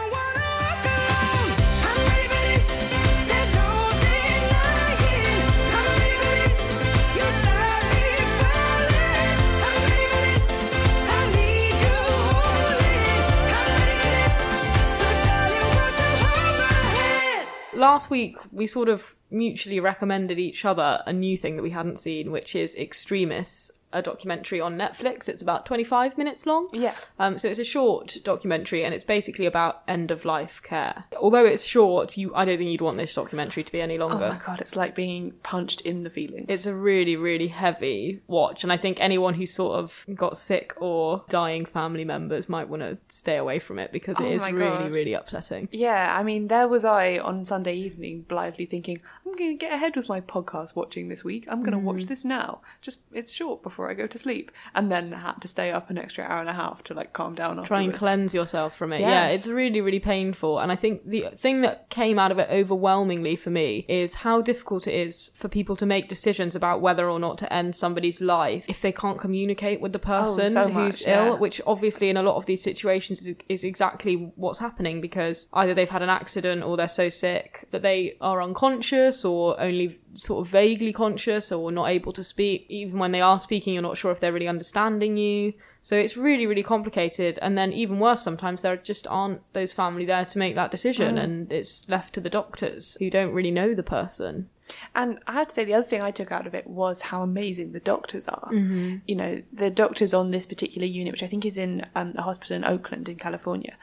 Last 17.76 18.08
week, 18.08 18.38
we 18.52 18.66
sort 18.66 18.88
of 18.88 19.14
mutually 19.30 19.80
recommended 19.80 20.38
each 20.38 20.64
other 20.64 21.02
a 21.04 21.12
new 21.12 21.36
thing 21.36 21.56
that 21.56 21.62
we 21.62 21.70
hadn't 21.70 21.98
seen, 21.98 22.30
which 22.30 22.56
is 22.56 22.74
Extremis, 22.74 23.70
a 23.96 24.02
documentary 24.02 24.60
on 24.60 24.76
Netflix. 24.76 25.28
It's 25.28 25.42
about 25.42 25.66
25 25.66 26.16
minutes 26.18 26.46
long. 26.46 26.68
Yeah. 26.72 26.94
Um, 27.18 27.38
so 27.38 27.48
it's 27.48 27.58
a 27.58 27.64
short 27.64 28.16
documentary, 28.24 28.84
and 28.84 28.94
it's 28.94 29.04
basically 29.04 29.46
about 29.46 29.82
end 29.88 30.10
of 30.10 30.24
life 30.24 30.60
care. 30.62 31.04
Although 31.20 31.44
it's 31.46 31.64
short, 31.64 32.16
you 32.16 32.34
I 32.34 32.44
don't 32.44 32.58
think 32.58 32.70
you'd 32.70 32.80
want 32.80 32.98
this 32.98 33.14
documentary 33.14 33.64
to 33.64 33.72
be 33.72 33.80
any 33.80 33.98
longer. 33.98 34.24
Oh 34.26 34.28
my 34.34 34.40
god, 34.44 34.60
it's 34.60 34.76
like 34.76 34.94
being 34.94 35.32
punched 35.42 35.80
in 35.82 36.02
the 36.04 36.10
feelings. 36.10 36.46
It's 36.48 36.66
a 36.66 36.74
really, 36.74 37.16
really 37.16 37.48
heavy 37.48 38.20
watch, 38.26 38.62
and 38.64 38.72
I 38.72 38.76
think 38.76 38.98
anyone 39.00 39.34
who's 39.34 39.52
sort 39.52 39.78
of 39.78 40.04
got 40.14 40.36
sick 40.36 40.74
or 40.78 41.24
dying 41.28 41.64
family 41.64 42.04
members 42.04 42.48
might 42.48 42.68
want 42.68 42.82
to 42.82 42.98
stay 43.08 43.36
away 43.36 43.58
from 43.58 43.78
it 43.78 43.92
because 43.92 44.16
Oh 44.20 44.24
it 44.24 44.32
is 44.32 44.42
really, 44.44 44.58
God. 44.58 44.90
really 44.90 45.12
upsetting. 45.14 45.68
Yeah, 45.72 46.14
I 46.18 46.22
mean, 46.22 46.48
there 46.48 46.68
was 46.68 46.84
I 46.84 47.18
on 47.18 47.44
Sunday 47.44 47.74
evening 47.74 48.22
blithely 48.28 48.66
thinking, 48.66 48.98
I'm 49.24 49.34
going 49.36 49.50
to 49.50 49.56
get 49.56 49.72
ahead 49.72 49.96
with 49.96 50.08
my 50.08 50.20
podcast 50.20 50.76
watching 50.76 51.08
this 51.08 51.24
week. 51.24 51.46
I'm 51.48 51.60
going 51.62 51.72
to 51.72 51.78
Mm. 51.78 51.82
watch 51.82 52.06
this 52.06 52.24
now. 52.24 52.60
Just, 52.80 53.00
it's 53.12 53.32
short 53.32 53.62
before 53.62 53.85
I 53.90 53.94
go 53.94 54.06
to 54.06 54.18
sleep. 54.18 54.50
And 54.74 54.90
then 54.90 55.12
had 55.12 55.40
to 55.40 55.48
stay 55.48 55.70
up 55.70 55.90
an 55.90 55.98
extra 55.98 56.24
hour 56.24 56.40
and 56.40 56.48
a 56.48 56.52
half 56.52 56.82
to 56.84 56.94
like 56.94 57.12
calm 57.12 57.34
down 57.34 57.56
Try 57.64 57.82
and 57.82 57.94
cleanse 57.94 58.34
yourself 58.34 58.76
from 58.76 58.92
it. 58.92 59.00
Yeah, 59.00 59.28
it's 59.28 59.46
really, 59.46 59.80
really 59.80 60.00
painful. 60.00 60.58
And 60.58 60.70
I 60.70 60.76
think 60.76 61.06
the 61.06 61.28
thing 61.36 61.62
that 61.62 61.88
came 61.90 62.18
out 62.18 62.30
of 62.30 62.38
it 62.38 62.48
overwhelmingly 62.50 63.36
for 63.36 63.50
me 63.50 63.84
is 63.88 64.16
how 64.16 64.42
difficult 64.42 64.86
it 64.86 64.94
is 64.94 65.30
for 65.34 65.48
people 65.48 65.76
to 65.76 65.86
make 65.86 66.08
decisions 66.08 66.54
about 66.54 66.80
whether 66.80 67.08
or 67.08 67.18
not 67.18 67.38
to 67.38 67.52
end 67.52 67.74
somebody's 67.74 68.20
life 68.20 68.64
if 68.68 68.82
they 68.82 68.92
can't 68.92 69.18
communicate 69.20 69.80
with 69.80 69.92
the 69.92 69.98
person 69.98 70.46
Oh, 70.46 70.48
so 70.48 70.64
who's 70.66 70.74
much, 70.74 71.02
yeah. 71.02 71.26
ill, 71.26 71.38
which 71.38 71.60
obviously 71.66 72.10
in 72.10 72.16
a 72.16 72.22
lot 72.22 72.36
of 72.36 72.46
these 72.46 72.62
situations 72.62 73.22
is, 73.22 73.36
is 73.48 73.64
exactly 73.64 74.32
what's 74.36 74.58
happening 74.58 75.00
because 75.00 75.48
either 75.52 75.74
they've 75.74 75.88
had 75.88 76.02
an 76.02 76.10
accident 76.10 76.62
or 76.62 76.76
they're 76.76 76.88
so 76.88 77.08
sick 77.08 77.66
that 77.70 77.82
they 77.82 78.16
are 78.20 78.42
unconscious 78.42 79.24
or 79.24 79.58
only 79.60 79.98
sort 80.16 80.46
of 80.46 80.50
vaguely 80.50 80.92
conscious 80.92 81.52
or 81.52 81.70
not 81.70 81.88
able 81.88 82.12
to 82.12 82.24
speak. 82.24 82.66
Even 82.68 82.98
when 82.98 83.12
they 83.12 83.20
are 83.20 83.38
speaking, 83.38 83.74
you're 83.74 83.82
not 83.82 83.96
sure 83.96 84.10
if 84.12 84.20
they're 84.20 84.32
really 84.32 84.48
understanding 84.48 85.16
you. 85.16 85.52
So 85.82 85.96
it's 85.96 86.16
really, 86.16 86.46
really 86.46 86.64
complicated. 86.64 87.38
And 87.40 87.56
then 87.56 87.72
even 87.72 88.00
worse, 88.00 88.22
sometimes 88.22 88.62
there 88.62 88.76
just 88.76 89.06
aren't 89.06 89.40
those 89.52 89.72
family 89.72 90.04
there 90.04 90.24
to 90.24 90.38
make 90.38 90.54
that 90.56 90.70
decision 90.72 91.14
Mm. 91.16 91.22
and 91.22 91.52
it's 91.52 91.88
left 91.88 92.14
to 92.14 92.20
the 92.20 92.30
doctors 92.30 92.96
who 92.98 93.08
don't 93.10 93.32
really 93.32 93.52
know 93.52 93.72
the 93.74 93.84
person. 93.84 94.48
And 94.96 95.20
I 95.28 95.34
had 95.34 95.48
to 95.50 95.54
say, 95.54 95.64
the 95.64 95.74
other 95.74 95.86
thing 95.86 96.02
I 96.02 96.10
took 96.10 96.32
out 96.32 96.46
of 96.48 96.54
it 96.54 96.66
was 96.66 97.00
how 97.02 97.22
amazing 97.22 97.70
the 97.70 97.78
doctors 97.78 98.26
are. 98.26 98.48
Mhm. 98.50 99.02
You 99.06 99.14
know, 99.14 99.42
the 99.52 99.70
doctors 99.70 100.12
on 100.12 100.32
this 100.32 100.44
particular 100.44 100.88
unit, 100.88 101.12
which 101.12 101.22
I 101.22 101.28
think 101.28 101.46
is 101.46 101.56
in 101.56 101.86
um, 101.94 102.14
a 102.16 102.22
hospital 102.22 102.56
in 102.56 102.64
Oakland 102.64 103.08
in 103.08 103.14
California, 103.16 103.76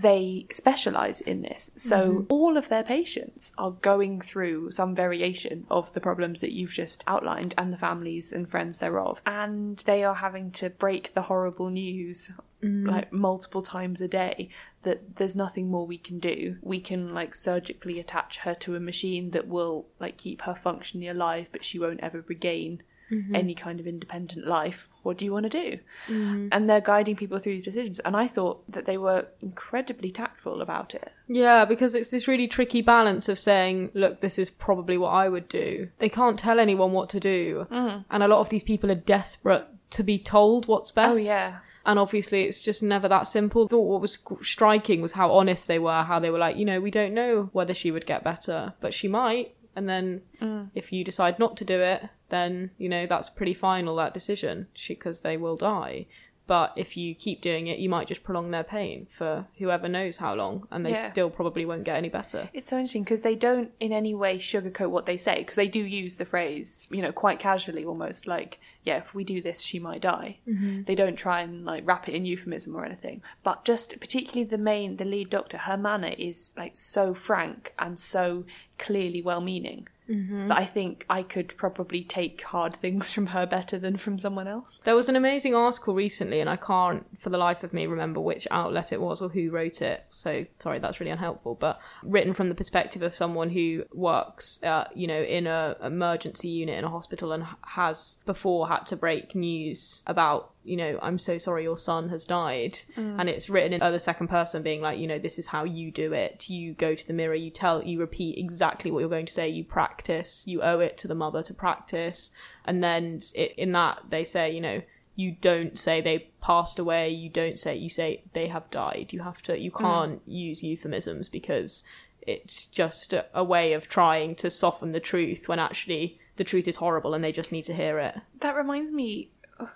they 0.00 0.46
specialize 0.50 1.20
in 1.22 1.40
this. 1.42 1.70
So 1.74 2.12
Mhm. 2.12 2.26
all 2.28 2.56
of 2.56 2.68
their 2.68 2.82
patients 2.84 3.52
are 3.56 3.70
going 3.70 4.20
through 4.20 4.70
some 4.70 4.94
variation 4.94 5.66
of 5.70 5.92
the 5.94 6.00
problems 6.00 6.42
that 6.42 6.52
you've 6.52 6.72
just 6.72 7.02
outlined 7.06 7.54
and 7.56 7.72
the 7.72 7.78
families 7.78 8.32
and 8.32 8.48
friends 8.48 8.78
thereof. 8.78 9.22
And 9.24 9.78
they 9.78 10.04
are 10.04 10.16
having 10.16 10.50
to 10.52 10.68
break 10.68 11.14
the 11.14 11.22
horrible 11.22 11.70
news 11.70 12.30
Mhm. 12.62 12.86
like 12.88 13.12
multiple 13.12 13.62
times 13.62 14.00
a 14.00 14.08
day 14.08 14.48
that 14.82 15.16
there's 15.16 15.36
nothing 15.36 15.70
more 15.70 15.86
we 15.86 15.98
can 15.98 16.18
do. 16.18 16.56
We 16.62 16.80
can 16.80 17.14
like 17.14 17.34
surgically 17.34 17.98
attach 17.98 18.38
her 18.38 18.54
to 18.56 18.74
a 18.76 18.80
machine 18.80 19.30
that 19.30 19.48
will 19.48 19.86
like 19.98 20.16
keep 20.18 20.42
her 20.42 20.54
functionally 20.54 21.08
alive, 21.08 21.48
but 21.52 21.64
she 21.64 21.78
won't 21.78 22.00
ever 22.00 22.22
regain 22.26 22.82
Mhm. 23.10 23.34
any 23.34 23.54
kind 23.54 23.78
of 23.78 23.86
independent 23.86 24.46
life. 24.46 24.88
What 25.02 25.16
do 25.16 25.24
you 25.24 25.32
want 25.32 25.44
to 25.44 25.48
do? 25.50 25.78
Mhm. 26.08 26.48
And 26.50 26.68
they're 26.68 26.80
guiding 26.80 27.14
people 27.16 27.38
through 27.38 27.52
these 27.52 27.64
decisions. 27.64 28.00
And 28.00 28.16
I 28.16 28.26
thought 28.26 28.62
that 28.70 28.84
they 28.86 28.98
were 28.98 29.26
incredibly 29.40 30.10
tactful 30.10 30.60
about 30.60 30.94
it. 30.94 31.12
Yeah, 31.28 31.64
because 31.64 31.94
it's 31.94 32.10
this 32.10 32.26
really 32.26 32.48
tricky 32.48 32.82
balance 32.82 33.28
of 33.28 33.38
saying, 33.38 33.90
look, 33.94 34.20
this 34.20 34.38
is 34.38 34.50
probably 34.50 34.98
what 34.98 35.10
I 35.10 35.28
would 35.28 35.48
do. 35.48 35.88
They 35.98 36.08
can't 36.08 36.38
tell 36.38 36.58
anyone 36.58 36.92
what 36.92 37.08
to 37.10 37.20
do. 37.20 37.66
Mm. 37.70 38.04
And 38.10 38.22
a 38.22 38.28
lot 38.28 38.40
of 38.40 38.48
these 38.48 38.64
people 38.64 38.90
are 38.90 38.96
desperate 38.96 39.66
to 39.90 40.02
be 40.02 40.18
told 40.18 40.66
what's 40.66 40.90
best. 40.90 41.10
Oh, 41.10 41.16
yeah. 41.16 41.58
And 41.84 42.00
obviously, 42.00 42.42
it's 42.42 42.60
just 42.60 42.82
never 42.82 43.06
that 43.06 43.28
simple. 43.28 43.68
What 43.68 44.00
was 44.00 44.18
striking 44.42 45.00
was 45.00 45.12
how 45.12 45.30
honest 45.30 45.68
they 45.68 45.78
were, 45.78 46.02
how 46.02 46.18
they 46.18 46.30
were 46.30 46.38
like, 46.40 46.56
you 46.56 46.64
know, 46.64 46.80
we 46.80 46.90
don't 46.90 47.14
know 47.14 47.48
whether 47.52 47.72
she 47.74 47.92
would 47.92 48.06
get 48.06 48.24
better, 48.24 48.74
but 48.80 48.92
she 48.92 49.06
might. 49.06 49.54
And 49.76 49.88
then 49.88 50.22
Mm. 50.42 50.70
if 50.74 50.92
you 50.92 51.04
decide 51.04 51.38
not 51.38 51.56
to 51.58 51.64
do 51.64 51.78
it, 51.78 52.08
then, 52.28 52.70
you 52.78 52.88
know, 52.88 53.06
that's 53.06 53.28
pretty 53.30 53.54
final, 53.54 53.96
that 53.96 54.14
decision, 54.14 54.66
because 54.88 55.20
they 55.20 55.36
will 55.36 55.56
die. 55.56 56.06
But 56.48 56.74
if 56.76 56.96
you 56.96 57.12
keep 57.16 57.40
doing 57.40 57.66
it, 57.66 57.80
you 57.80 57.88
might 57.88 58.06
just 58.06 58.22
prolong 58.22 58.52
their 58.52 58.62
pain 58.62 59.08
for 59.18 59.48
whoever 59.58 59.88
knows 59.88 60.18
how 60.18 60.32
long, 60.36 60.68
and 60.70 60.86
they 60.86 60.92
Yeah. 60.92 61.10
still 61.10 61.28
probably 61.28 61.64
won't 61.64 61.82
get 61.82 61.96
any 61.96 62.08
better. 62.08 62.48
It's 62.54 62.68
so 62.68 62.76
interesting 62.76 63.02
because 63.02 63.22
they 63.22 63.34
don't 63.34 63.72
in 63.80 63.90
any 63.92 64.14
way 64.14 64.38
sugarcoat 64.38 64.90
what 64.90 65.06
they 65.06 65.16
say 65.16 65.38
because 65.40 65.56
they 65.56 65.66
do 65.66 65.80
use 65.84 66.18
the 66.18 66.24
phrase, 66.24 66.86
you 66.88 67.02
know, 67.02 67.10
quite 67.10 67.40
casually 67.40 67.84
almost 67.84 68.28
like, 68.28 68.60
yeah, 68.84 68.98
if 68.98 69.12
we 69.12 69.24
do 69.24 69.40
this, 69.42 69.60
she 69.60 69.80
might 69.80 70.02
die. 70.02 70.38
Mhm. 70.46 70.84
They 70.86 70.94
don't 70.94 71.16
try 71.16 71.40
and 71.40 71.64
like 71.64 71.82
wrap 71.84 72.08
it 72.08 72.14
in 72.14 72.24
euphemism 72.24 72.76
or 72.76 72.84
anything. 72.84 73.22
But 73.42 73.64
just 73.64 73.98
particularly 73.98 74.44
the 74.44 74.56
main, 74.56 74.98
the 74.98 75.04
lead 75.04 75.30
doctor, 75.30 75.58
her 75.58 75.76
manner 75.76 76.14
is 76.16 76.54
like 76.56 76.76
so 76.76 77.12
frank 77.12 77.74
and 77.76 77.98
so 77.98 78.44
clearly 78.78 79.20
well 79.20 79.40
meaning 79.40 79.88
Mhm. 80.08 80.48
that 80.48 80.58
I 80.58 80.64
think 80.64 81.04
I 81.10 81.22
could 81.22 81.56
probably 81.56 82.04
take 82.04 82.42
hard 82.42 82.76
things 82.76 83.10
from 83.12 83.26
her 83.28 83.46
better 83.46 83.78
than 83.78 83.96
from 83.96 84.18
someone 84.18 84.46
else. 84.46 84.78
There 84.84 84.94
was 84.94 85.08
an 85.08 85.16
amazing 85.16 85.54
article 85.54 85.94
recently, 85.94 86.40
and 86.40 86.48
I 86.48 86.56
can't 86.56 87.06
for 87.18 87.30
the 87.30 87.38
life 87.38 87.62
of 87.64 87.72
me 87.72 87.86
remember 87.86 88.20
which 88.20 88.46
outlet 88.50 88.92
it 88.92 89.00
was 89.00 89.20
or 89.20 89.28
who 89.28 89.50
wrote 89.50 89.82
it. 89.82 90.04
So 90.10 90.46
sorry, 90.58 90.78
that's 90.78 91.00
really 91.00 91.12
unhelpful. 91.12 91.56
But 91.56 91.80
written 92.02 92.34
from 92.34 92.48
the 92.48 92.54
perspective 92.54 93.02
of 93.02 93.14
someone 93.14 93.50
who 93.50 93.84
works, 93.92 94.62
uh, 94.62 94.88
you 94.94 95.06
know, 95.06 95.22
in 95.22 95.46
a 95.46 95.76
emergency 95.82 96.48
unit 96.48 96.78
in 96.78 96.84
a 96.84 96.90
hospital 96.90 97.32
and 97.32 97.44
has 97.62 98.18
before 98.26 98.68
had 98.68 98.86
to 98.86 98.96
break 98.96 99.34
news 99.34 100.02
about. 100.06 100.52
You 100.66 100.76
know, 100.76 100.98
I'm 101.02 101.18
so 101.18 101.38
sorry 101.38 101.62
your 101.62 101.78
son 101.78 102.08
has 102.08 102.24
died. 102.24 102.78
Mm. 102.96 103.20
And 103.20 103.28
it's 103.28 103.48
written 103.48 103.72
in 103.72 103.82
uh, 103.82 103.90
the 103.90 103.98
second 103.98 104.28
person, 104.28 104.62
being 104.62 104.82
like, 104.82 104.98
you 104.98 105.06
know, 105.06 105.18
this 105.18 105.38
is 105.38 105.46
how 105.46 105.64
you 105.64 105.90
do 105.90 106.12
it. 106.12 106.48
You 106.50 106.74
go 106.74 106.94
to 106.94 107.06
the 107.06 107.12
mirror, 107.12 107.34
you 107.34 107.50
tell, 107.50 107.82
you 107.82 108.00
repeat 108.00 108.38
exactly 108.38 108.90
what 108.90 109.00
you're 109.00 109.08
going 109.08 109.26
to 109.26 109.32
say, 109.32 109.48
you 109.48 109.64
practice, 109.64 110.44
you 110.46 110.62
owe 110.62 110.80
it 110.80 110.98
to 110.98 111.08
the 111.08 111.14
mother 111.14 111.42
to 111.42 111.54
practice. 111.54 112.32
And 112.64 112.82
then 112.82 113.20
it, 113.34 113.52
in 113.56 113.72
that, 113.72 114.00
they 114.10 114.24
say, 114.24 114.50
you 114.52 114.60
know, 114.60 114.82
you 115.18 115.32
don't 115.32 115.78
say 115.78 116.02
they 116.02 116.28
passed 116.42 116.78
away 116.78 117.08
you 117.08 117.30
don't 117.30 117.58
say 117.58 117.74
you 117.74 117.88
say 117.88 118.22
they 118.34 118.46
have 118.48 118.70
died 118.70 119.08
you 119.12 119.20
have 119.22 119.40
to 119.40 119.58
you 119.58 119.70
Mm. 119.70 119.80
can't 119.80 120.22
use 120.26 120.62
euphemisms 120.62 121.30
because 121.30 121.82
it's 122.20 122.66
just 122.66 123.14
a, 123.14 123.24
a 123.32 123.42
way 123.42 123.72
of 123.72 123.88
trying 123.88 124.34
to 124.36 124.50
soften 124.50 124.92
the 124.92 125.00
truth 125.00 125.48
when 125.48 125.58
actually 125.58 126.18
the 126.36 126.44
truth 126.44 126.68
is 126.68 126.76
horrible 126.76 127.14
and 127.14 127.24
they 127.24 127.32
just 127.32 127.50
need 127.50 127.62
to 127.64 127.72
hear 127.74 127.98
it 127.98 128.14
That 128.40 128.56
reminds 128.56 128.92
me 128.92 129.30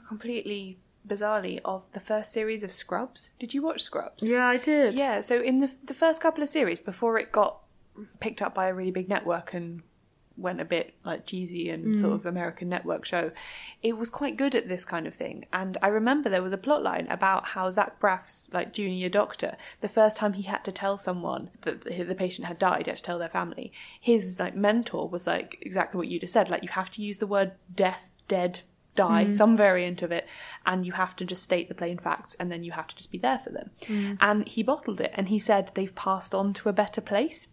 completely 0.08 0.78
bizarrely 1.06 1.60
of 1.64 1.82
the 1.92 2.00
first 2.00 2.32
series 2.32 2.62
of 2.62 2.72
Scrubs. 2.72 3.30
Did 3.38 3.54
you 3.54 3.62
watch 3.62 3.82
Scrubs? 3.82 4.22
Yeah, 4.28 4.46
I 4.46 4.56
did. 4.58 4.94
Yeah, 4.94 5.20
so 5.22 5.40
in 5.40 5.58
the 5.58 5.70
the 5.84 5.94
first 5.94 6.20
couple 6.20 6.42
of 6.42 6.48
series 6.48 6.80
before 6.80 7.18
it 7.18 7.32
got 7.32 7.58
picked 8.20 8.42
up 8.42 8.54
by 8.54 8.66
a 8.68 8.74
really 8.74 8.90
big 8.90 9.08
network 9.08 9.52
and 9.54 9.82
went 10.36 10.60
a 10.60 10.64
bit 10.64 10.94
like 11.04 11.26
cheesy 11.26 11.68
and 11.68 11.98
sort 11.98 12.12
Mm. 12.12 12.14
of 12.14 12.24
American 12.26 12.68
network 12.70 13.04
show, 13.04 13.30
it 13.82 13.98
was 13.98 14.08
quite 14.08 14.38
good 14.38 14.54
at 14.54 14.68
this 14.68 14.86
kind 14.86 15.06
of 15.06 15.14
thing. 15.14 15.44
And 15.52 15.76
I 15.82 15.88
remember 15.88 16.30
there 16.30 16.42
was 16.42 16.54
a 16.54 16.58
plot 16.58 16.82
line 16.82 17.06
about 17.10 17.48
how 17.48 17.68
Zach 17.68 18.00
Braff's 18.00 18.48
like 18.52 18.72
junior 18.72 19.10
doctor, 19.10 19.56
the 19.82 19.88
first 19.88 20.16
time 20.16 20.32
he 20.34 20.42
had 20.44 20.64
to 20.64 20.72
tell 20.72 20.96
someone 20.96 21.50
that 21.62 21.84
the 21.84 22.04
the 22.04 22.14
patient 22.14 22.46
had 22.46 22.58
died, 22.58 22.86
he 22.86 22.90
had 22.90 22.96
to 22.98 23.02
tell 23.02 23.18
their 23.18 23.28
family, 23.28 23.70
his 24.00 24.38
like 24.40 24.54
mentor 24.54 25.08
was 25.08 25.26
like 25.26 25.58
exactly 25.60 25.98
what 25.98 26.08
you 26.08 26.18
just 26.20 26.32
said, 26.32 26.48
like 26.48 26.62
you 26.62 26.70
have 26.70 26.90
to 26.92 27.02
use 27.02 27.18
the 27.18 27.26
word 27.26 27.52
death, 27.74 28.10
dead, 28.26 28.60
die, 28.96 29.24
Mm. 29.26 29.35
some 29.35 29.57
variant 29.57 30.03
of 30.03 30.11
it, 30.12 30.26
and 30.66 30.85
you 30.85 30.92
have 30.92 31.14
to 31.16 31.24
just 31.24 31.42
state 31.42 31.68
the 31.68 31.74
plain 31.74 31.98
facts 31.98 32.35
and 32.40 32.50
then 32.50 32.64
you 32.64 32.72
have 32.72 32.87
to 32.88 32.96
just 32.96 33.11
be 33.12 33.18
there 33.18 33.38
for 33.38 33.50
them. 33.50 33.70
Mm. 33.83 34.18
And 34.20 34.48
he 34.48 34.62
bottled 34.62 35.00
it 35.00 35.12
and 35.14 35.29
he 35.29 35.38
said 35.38 35.70
they've 35.74 35.94
passed 35.94 36.35
on 36.35 36.53
to 36.55 36.68
a 36.68 36.72
better 36.72 37.00
place. 37.00 37.48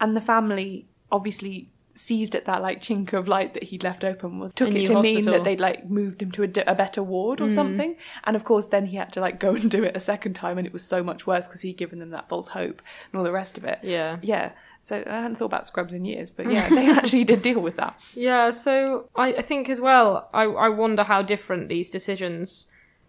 And 0.00 0.16
the 0.16 0.20
family 0.20 0.86
obviously 1.12 1.68
seized 1.94 2.34
at 2.34 2.46
that 2.46 2.62
like 2.62 2.80
chink 2.80 3.12
of 3.12 3.28
light 3.28 3.52
that 3.52 3.64
he'd 3.64 3.82
left 3.82 4.04
open 4.04 4.38
was 4.38 4.52
took 4.54 4.70
A 4.74 4.78
it 4.80 4.86
to 4.86 5.02
mean 5.02 5.24
that 5.26 5.44
they'd 5.44 5.60
like 5.60 5.90
moved 5.90 6.22
him 6.22 6.30
to 6.32 6.42
a, 6.42 6.46
d- 6.46 6.62
a 6.66 6.74
better 6.74 7.02
ward 7.02 7.40
or 7.40 7.46
Mm. 7.46 7.54
something 7.54 7.96
and 8.24 8.36
of 8.36 8.44
course 8.44 8.66
then 8.66 8.86
he 8.86 8.96
had 8.96 9.12
to 9.12 9.20
like 9.20 9.38
go 9.38 9.54
and 9.54 9.70
do 9.70 9.82
it 9.84 9.96
a 9.96 10.00
second 10.00 10.34
time 10.34 10.56
and 10.56 10.66
it 10.66 10.72
was 10.72 10.82
so 10.84 11.02
much 11.02 11.26
worse 11.26 11.46
because 11.46 11.60
he'd 11.62 11.76
given 11.76 11.98
them 11.98 12.10
that 12.10 12.28
false 12.28 12.48
hope 12.48 12.80
and 13.12 13.18
all 13.18 13.24
the 13.24 13.32
rest 13.32 13.58
of 13.58 13.64
it 13.64 13.80
Yeah. 13.82 14.16
yeah 14.22 14.52
so 14.80 15.02
i 15.06 15.20
hadn't 15.20 15.36
thought 15.36 15.46
about 15.46 15.66
scrubs 15.66 15.92
in 15.92 16.04
years 16.04 16.30
but 16.30 16.50
yeah 16.50 16.68
they 16.68 16.90
actually 16.90 17.24
did 17.24 17.42
deal 17.42 17.60
with 17.60 17.76
that 17.76 17.98
Yeah, 18.14 18.50
so 18.50 19.08
I, 19.14 19.28
I 19.34 19.42
think 19.42 19.68
as 19.68 19.80
well, 19.80 20.28
I, 20.32 20.44
I 20.44 20.68
wonder 20.68 21.02
how 21.02 21.22
different 21.22 21.68
these 21.68 21.90
decisions 21.90 22.66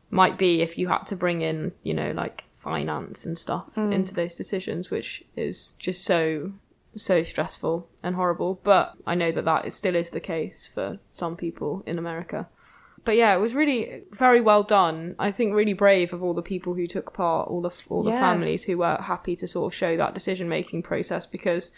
might 0.10 0.38
be 0.38 0.62
if 0.62 0.77
you 0.77 0.88
had 0.89 1.05
to 1.07 1.15
bring 1.15 1.41
in, 1.41 1.71
you 1.84 1.93
know, 1.93 2.12
like 2.12 2.43
finance 2.57 3.25
and 3.25 3.38
stuff 3.38 3.65
Mm. 3.75 3.93
into 3.93 4.13
those 4.13 4.34
decisions, 4.34 4.91
which 4.91 5.23
is 5.38 5.73
just 5.79 6.03
so 6.03 6.51
so 6.95 7.23
stressful 7.23 7.88
and 8.03 8.15
horrible. 8.15 8.60
But 8.63 8.93
I 9.07 9.15
know 9.15 9.31
that 9.31 9.45
that 9.45 9.65
is, 9.65 9.73
still 9.73 9.95
is 9.95 10.10
the 10.10 10.19
case 10.19 10.69
for 10.73 10.99
some 11.10 11.38
people 11.38 11.84
in 11.86 11.97
America. 11.97 12.49
But 13.03 13.17
yeah, 13.17 13.35
it 13.35 13.39
was 13.39 13.55
really 13.55 14.03
very 14.11 14.41
well 14.41 14.63
done. 14.63 15.15
I 15.17 15.31
think 15.31 15.53
really 15.55 15.73
brave 15.73 16.13
of 16.13 16.21
all 16.23 16.33
the 16.35 16.41
people 16.43 16.75
who 16.75 16.85
took 16.85 17.13
part, 17.13 17.47
all 17.49 17.61
the 17.61 17.71
all 17.89 18.03
the 18.03 18.11
Yeah. 18.11 18.19
families 18.19 18.63
who 18.65 18.77
were 18.77 18.97
happy 19.01 19.35
to 19.37 19.47
sort 19.47 19.71
of 19.71 19.75
show 19.75 19.97
that 19.97 20.13
decision 20.13 20.47
making 20.47 20.83
process 20.83 21.25
because 21.25 21.71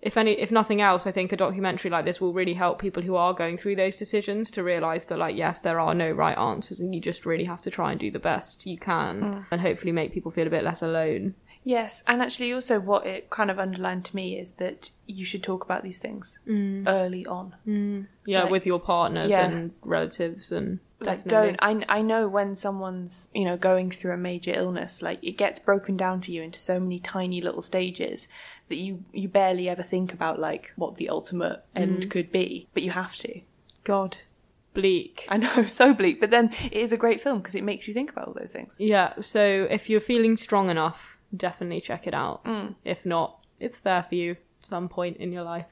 if 0.00 0.16
any 0.16 0.32
if 0.40 0.50
nothing 0.50 0.80
else 0.80 1.06
i 1.06 1.12
think 1.12 1.30
a 1.30 1.36
documentary 1.36 1.90
like 1.90 2.06
this 2.06 2.22
will 2.22 2.32
really 2.32 2.54
help 2.54 2.78
people 2.80 3.02
who 3.02 3.16
are 3.16 3.34
going 3.34 3.58
through 3.58 3.76
those 3.76 3.96
decisions 3.96 4.50
to 4.50 4.62
realize 4.62 5.04
that 5.04 5.18
like 5.18 5.36
yes 5.36 5.60
there 5.60 5.78
are 5.78 5.94
no 5.94 6.10
right 6.10 6.38
answers 6.38 6.80
and 6.80 6.94
you 6.94 7.00
just 7.02 7.26
really 7.26 7.44
have 7.44 7.60
to 7.60 7.68
try 7.68 7.90
and 7.90 8.00
do 8.00 8.10
the 8.10 8.18
best 8.18 8.64
you 8.64 8.78
can 8.78 9.20
Mm. 9.20 9.44
and 9.50 9.60
hopefully 9.60 9.92
make 9.92 10.14
people 10.14 10.30
feel 10.30 10.46
a 10.46 10.50
bit 10.56 10.64
less 10.64 10.80
alone 10.80 11.34
Yes, 11.62 12.02
and 12.06 12.22
actually, 12.22 12.52
also 12.54 12.80
what 12.80 13.06
it 13.06 13.28
kind 13.30 13.50
of 13.50 13.58
underlined 13.58 14.04
to 14.06 14.16
me 14.16 14.38
is 14.38 14.52
that 14.54 14.90
you 15.06 15.24
should 15.26 15.42
talk 15.42 15.62
about 15.64 15.82
these 15.82 15.98
things 15.98 16.38
Mm. 16.46 16.84
early 16.88 17.26
on. 17.26 18.06
yeah 18.26 18.42
Like- 18.42 18.50
with 18.52 18.66
your 18.66 18.80
partners 18.80 19.30
Yeah. 19.30 19.50
and 19.50 19.72
relatives 19.82 20.50
and 20.52 20.78
Like, 21.00 21.24
definitely. 21.24 21.56
don't 21.58 21.86
I? 21.90 21.98
I 21.98 22.02
know 22.02 22.28
when 22.28 22.54
someone's 22.54 23.28
you 23.34 23.44
know 23.44 23.56
going 23.56 23.90
through 23.90 24.12
a 24.12 24.16
major 24.16 24.52
illness, 24.54 25.02
like 25.02 25.18
it 25.22 25.36
gets 25.36 25.58
broken 25.58 25.96
down 25.96 26.22
for 26.22 26.30
you 26.30 26.42
into 26.42 26.58
so 26.58 26.78
many 26.80 26.98
tiny 26.98 27.40
little 27.40 27.62
stages 27.62 28.28
that 28.68 28.76
you 28.76 29.04
you 29.12 29.28
barely 29.28 29.68
ever 29.68 29.82
think 29.82 30.12
about 30.14 30.38
like 30.38 30.72
what 30.76 30.96
the 30.96 31.08
ultimate 31.10 31.62
end 31.76 32.04
Mm. 32.06 32.10
could 32.10 32.30
be, 32.32 32.68
but 32.74 32.82
you 32.82 32.90
have 32.92 33.14
to. 33.16 33.40
god 33.84 34.18
bleak 34.74 35.26
I 35.28 35.36
know, 35.38 35.64
so 35.80 35.92
bleak, 35.94 36.20
but 36.20 36.30
then 36.30 36.52
it 36.64 36.74
is 36.74 36.92
a 36.92 36.96
great 36.96 37.20
film 37.20 37.38
because 37.38 37.54
it 37.54 37.64
makes 37.64 37.88
you 37.88 37.94
think 37.94 38.10
about 38.12 38.28
all 38.28 38.34
those 38.34 38.52
things. 38.52 38.76
yeah 38.78 39.14
so 39.20 39.66
if 39.70 39.90
you're 39.90 40.00
feeling 40.00 40.36
strong 40.36 40.70
enough 40.70 41.18
definitely 41.36 41.80
check 41.80 42.06
it 42.06 42.14
out 42.14 42.44
Mm. 42.44 42.74
if 42.84 43.04
not 43.04 43.44
it's 43.58 43.78
there 43.78 44.02
for 44.02 44.14
you 44.14 44.32
at 44.32 44.66
some 44.66 44.88
point 44.88 45.16
in 45.18 45.32
your 45.32 45.42
life 45.42 45.66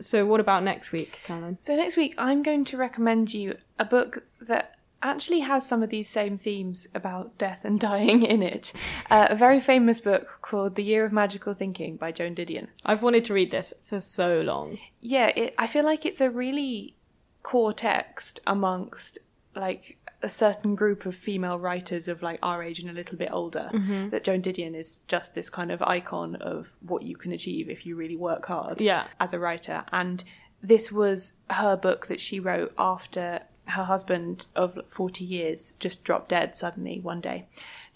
so 0.00 0.26
what 0.26 0.40
about 0.40 0.62
next 0.64 0.90
week 0.92 1.20
Caroline? 1.24 1.56
So 1.60 1.76
next 1.76 1.96
week, 1.96 2.14
I'm 2.18 2.42
going 2.42 2.64
to 2.64 2.76
recommend 2.76 3.32
you 3.32 3.56
a 3.78 3.84
book 3.84 4.24
that 4.40 4.76
actually 5.02 5.40
has 5.40 5.64
some 5.68 5.82
of 5.84 5.90
these 5.90 6.08
same 6.08 6.36
themes 6.36 6.88
about 6.96 7.38
death 7.38 7.60
and 7.64 7.78
dying 7.90 8.24
in 8.24 8.42
it. 8.42 8.72
Uh, 9.08 9.28
a 9.30 9.36
very 9.36 9.60
famous 9.60 10.00
book 10.00 10.38
called 10.42 10.74
The 10.74 10.82
Year 10.82 11.04
of 11.04 11.12
Magical 11.12 11.54
Thinking 11.54 11.96
by 11.96 12.10
Joan 12.10 12.34
Didion. 12.34 12.66
I've 12.84 13.02
wanted 13.02 13.24
to 13.26 13.34
read 13.34 13.50
this 13.52 13.72
for 13.88 14.00
so 14.00 14.40
long. 14.40 14.78
Yeah, 15.00 15.28
it, 15.36 15.54
I 15.58 15.66
feel 15.68 15.84
like 15.84 16.04
it's 16.04 16.20
a 16.20 16.30
really 16.30 16.96
core 17.44 17.72
text 17.72 18.40
amongst 18.46 19.18
like 19.54 19.96
a 20.24 20.28
certain 20.28 20.74
group 20.74 21.04
of 21.06 21.14
female 21.14 21.58
writers 21.58 22.08
of 22.08 22.22
like 22.22 22.38
our 22.42 22.62
age 22.62 22.80
and 22.80 22.88
a 22.90 22.92
little 22.92 23.16
bit 23.16 23.28
older. 23.30 23.70
Mhm. 23.72 24.10
That 24.10 24.24
Joan 24.24 24.40
Didion 24.42 24.74
is 24.74 25.00
just 25.06 25.34
this 25.34 25.50
kind 25.50 25.70
of 25.70 25.82
icon 25.82 26.36
of 26.36 26.72
what 26.80 27.02
you 27.02 27.14
can 27.16 27.30
achieve 27.32 27.68
if 27.68 27.84
you 27.86 27.94
really 27.94 28.16
work 28.16 28.46
hard 28.46 28.80
Yeah. 28.80 29.06
as 29.20 29.32
a 29.34 29.38
writer. 29.38 29.84
And 29.92 30.24
this 30.62 30.90
was 30.90 31.34
her 31.50 31.76
book 31.76 32.06
that 32.06 32.20
she 32.20 32.40
wrote 32.40 32.72
after 32.78 33.42
her 33.66 33.84
husband 33.84 34.46
of 34.54 34.78
40 34.88 35.24
years 35.24 35.72
just 35.78 36.04
dropped 36.04 36.28
dead 36.30 36.54
suddenly 36.54 37.00
one 37.00 37.20
day 37.20 37.46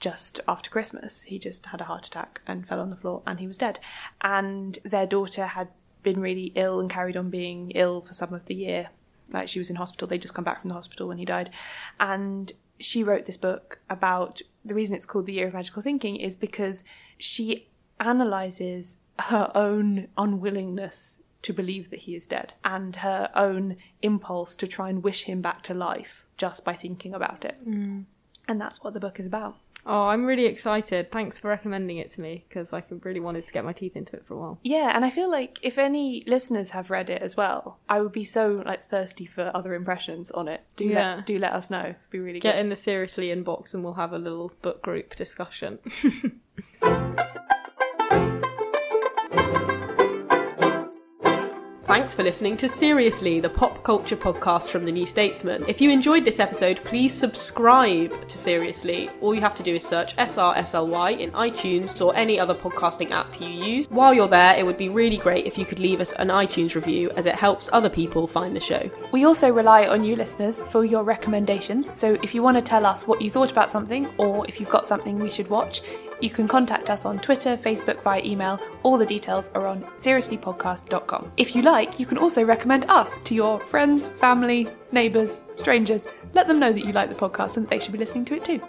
just 0.00 0.40
after 0.48 0.70
Christmas. 0.70 1.22
He 1.22 1.38
just 1.38 1.66
had 1.66 1.80
a 1.80 1.84
heart 1.84 2.06
attack 2.06 2.40
and 2.46 2.66
fell 2.66 2.80
on 2.80 2.90
the 2.90 2.96
floor 2.96 3.22
and 3.26 3.40
he 3.40 3.46
was 3.46 3.58
dead. 3.58 3.78
And 4.20 4.78
their 4.84 5.06
daughter 5.06 5.46
had 5.46 5.68
been 6.02 6.20
really 6.20 6.52
ill 6.54 6.78
and 6.80 6.88
carried 6.88 7.16
on 7.16 7.28
being 7.30 7.70
ill 7.72 8.00
for 8.02 8.12
some 8.14 8.32
of 8.32 8.44
the 8.46 8.54
year. 8.54 8.88
Like 9.30 9.48
she 9.48 9.58
was 9.58 9.70
in 9.70 9.76
hospital, 9.76 10.08
they'd 10.08 10.22
just 10.22 10.34
come 10.34 10.44
back 10.44 10.60
from 10.60 10.68
the 10.68 10.74
hospital 10.74 11.08
when 11.08 11.18
he 11.18 11.24
died. 11.24 11.50
And 12.00 12.52
she 12.78 13.02
wrote 13.02 13.26
this 13.26 13.36
book 13.36 13.80
about 13.90 14.40
the 14.64 14.74
reason 14.74 14.94
it's 14.94 15.06
called 15.06 15.26
The 15.26 15.32
Year 15.34 15.48
of 15.48 15.54
Magical 15.54 15.82
Thinking 15.82 16.16
is 16.16 16.36
because 16.36 16.84
she 17.16 17.68
analyzes 18.00 18.98
her 19.18 19.50
own 19.54 20.08
unwillingness 20.16 21.18
to 21.42 21.52
believe 21.52 21.90
that 21.90 22.00
he 22.00 22.14
is 22.14 22.26
dead 22.26 22.54
and 22.64 22.96
her 22.96 23.30
own 23.34 23.76
impulse 24.02 24.56
to 24.56 24.66
try 24.66 24.88
and 24.88 25.02
wish 25.02 25.22
him 25.22 25.40
back 25.40 25.62
to 25.64 25.74
life 25.74 26.24
just 26.36 26.64
by 26.64 26.74
thinking 26.74 27.14
about 27.14 27.44
it. 27.44 27.56
Mm. 27.68 28.04
And 28.46 28.60
that's 28.60 28.82
what 28.82 28.94
the 28.94 29.00
book 29.00 29.20
is 29.20 29.26
about. 29.26 29.56
Oh, 29.86 30.08
I'm 30.08 30.24
really 30.26 30.44
excited. 30.44 31.10
Thanks 31.10 31.38
for 31.38 31.48
recommending 31.48 31.96
it 31.96 32.10
to 32.10 32.20
me 32.20 32.44
because 32.48 32.72
I 32.72 32.82
really 33.02 33.20
wanted 33.20 33.46
to 33.46 33.52
get 33.52 33.64
my 33.64 33.72
teeth 33.72 33.96
into 33.96 34.16
it 34.16 34.26
for 34.26 34.34
a 34.34 34.36
while. 34.38 34.58
Yeah, 34.62 34.92
and 34.94 35.04
I 35.04 35.10
feel 35.10 35.30
like 35.30 35.58
if 35.62 35.78
any 35.78 36.22
listeners 36.26 36.70
have 36.70 36.90
read 36.90 37.08
it 37.08 37.22
as 37.22 37.36
well, 37.36 37.78
I 37.88 38.00
would 38.00 38.12
be 38.12 38.24
so 38.24 38.62
like 38.66 38.82
thirsty 38.82 39.24
for 39.24 39.50
other 39.54 39.72
impressions 39.74 40.30
on 40.32 40.46
it. 40.48 40.62
Do 40.76 40.84
Yeah. 40.84 41.16
let 41.16 41.26
do 41.26 41.38
let 41.38 41.52
us 41.52 41.70
know. 41.70 41.80
It'd 41.80 41.96
be 42.10 42.18
really 42.18 42.40
Get 42.40 42.56
good. 42.56 42.60
in 42.60 42.68
the 42.68 42.76
seriously 42.76 43.28
inbox 43.28 43.72
and 43.72 43.82
we'll 43.82 43.94
have 43.94 44.12
a 44.12 44.18
little 44.18 44.52
book 44.62 44.82
group 44.82 45.16
discussion. 45.16 45.78
Thanks 51.98 52.14
for 52.14 52.22
listening 52.22 52.56
to 52.58 52.68
Seriously, 52.68 53.40
the 53.40 53.50
pop 53.50 53.82
culture 53.82 54.16
podcast 54.16 54.70
from 54.70 54.84
the 54.84 54.92
New 54.92 55.04
Statesman. 55.04 55.64
If 55.66 55.80
you 55.80 55.90
enjoyed 55.90 56.24
this 56.24 56.38
episode, 56.38 56.80
please 56.84 57.12
subscribe 57.12 58.28
to 58.28 58.38
Seriously. 58.38 59.10
All 59.20 59.34
you 59.34 59.40
have 59.40 59.56
to 59.56 59.64
do 59.64 59.74
is 59.74 59.82
search 59.82 60.14
SRSLY 60.14 61.18
in 61.18 61.32
iTunes 61.32 62.00
or 62.00 62.14
any 62.14 62.38
other 62.38 62.54
podcasting 62.54 63.10
app 63.10 63.40
you 63.40 63.48
use. 63.48 63.88
While 63.90 64.14
you're 64.14 64.28
there, 64.28 64.56
it 64.56 64.64
would 64.64 64.78
be 64.78 64.88
really 64.88 65.16
great 65.16 65.44
if 65.44 65.58
you 65.58 65.66
could 65.66 65.80
leave 65.80 66.00
us 66.00 66.12
an 66.12 66.28
iTunes 66.28 66.76
review 66.76 67.10
as 67.16 67.26
it 67.26 67.34
helps 67.34 67.68
other 67.72 67.90
people 67.90 68.28
find 68.28 68.54
the 68.54 68.60
show. 68.60 68.88
We 69.10 69.24
also 69.24 69.50
rely 69.50 69.88
on 69.88 70.04
you 70.04 70.14
listeners 70.14 70.60
for 70.70 70.84
your 70.84 71.02
recommendations. 71.02 71.98
So 71.98 72.14
if 72.22 72.32
you 72.32 72.44
want 72.44 72.58
to 72.58 72.62
tell 72.62 72.86
us 72.86 73.08
what 73.08 73.20
you 73.20 73.28
thought 73.28 73.50
about 73.50 73.70
something 73.70 74.08
or 74.18 74.46
if 74.46 74.60
you've 74.60 74.70
got 74.70 74.86
something 74.86 75.18
we 75.18 75.30
should 75.30 75.50
watch, 75.50 75.82
you 76.20 76.30
can 76.30 76.48
contact 76.48 76.90
us 76.90 77.04
on 77.04 77.18
Twitter, 77.18 77.56
Facebook, 77.56 78.02
via 78.02 78.22
email. 78.22 78.60
All 78.82 78.98
the 78.98 79.06
details 79.06 79.50
are 79.54 79.66
on 79.66 79.82
seriouslypodcast.com. 79.96 81.32
If 81.36 81.54
you 81.54 81.62
like, 81.62 81.98
you 82.00 82.06
can 82.06 82.18
also 82.18 82.44
recommend 82.44 82.84
us 82.88 83.18
to 83.24 83.34
your 83.34 83.60
friends, 83.60 84.06
family, 84.06 84.68
neighbours, 84.92 85.40
strangers. 85.56 86.08
Let 86.34 86.48
them 86.48 86.58
know 86.58 86.72
that 86.72 86.84
you 86.84 86.92
like 86.92 87.08
the 87.08 87.14
podcast 87.14 87.56
and 87.56 87.66
that 87.66 87.70
they 87.70 87.78
should 87.78 87.92
be 87.92 87.98
listening 87.98 88.24
to 88.26 88.34
it 88.36 88.44
too. 88.44 88.60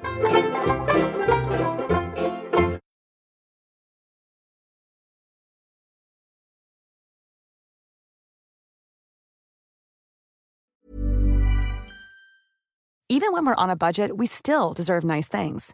Even 13.12 13.33
when 13.33 13.43
we're 13.43 13.55
on 13.55 13.71
a 13.71 13.75
budget, 13.75 14.17
we 14.17 14.27
still 14.27 14.71
deserve 14.71 15.03
nice 15.03 15.27
things. 15.27 15.73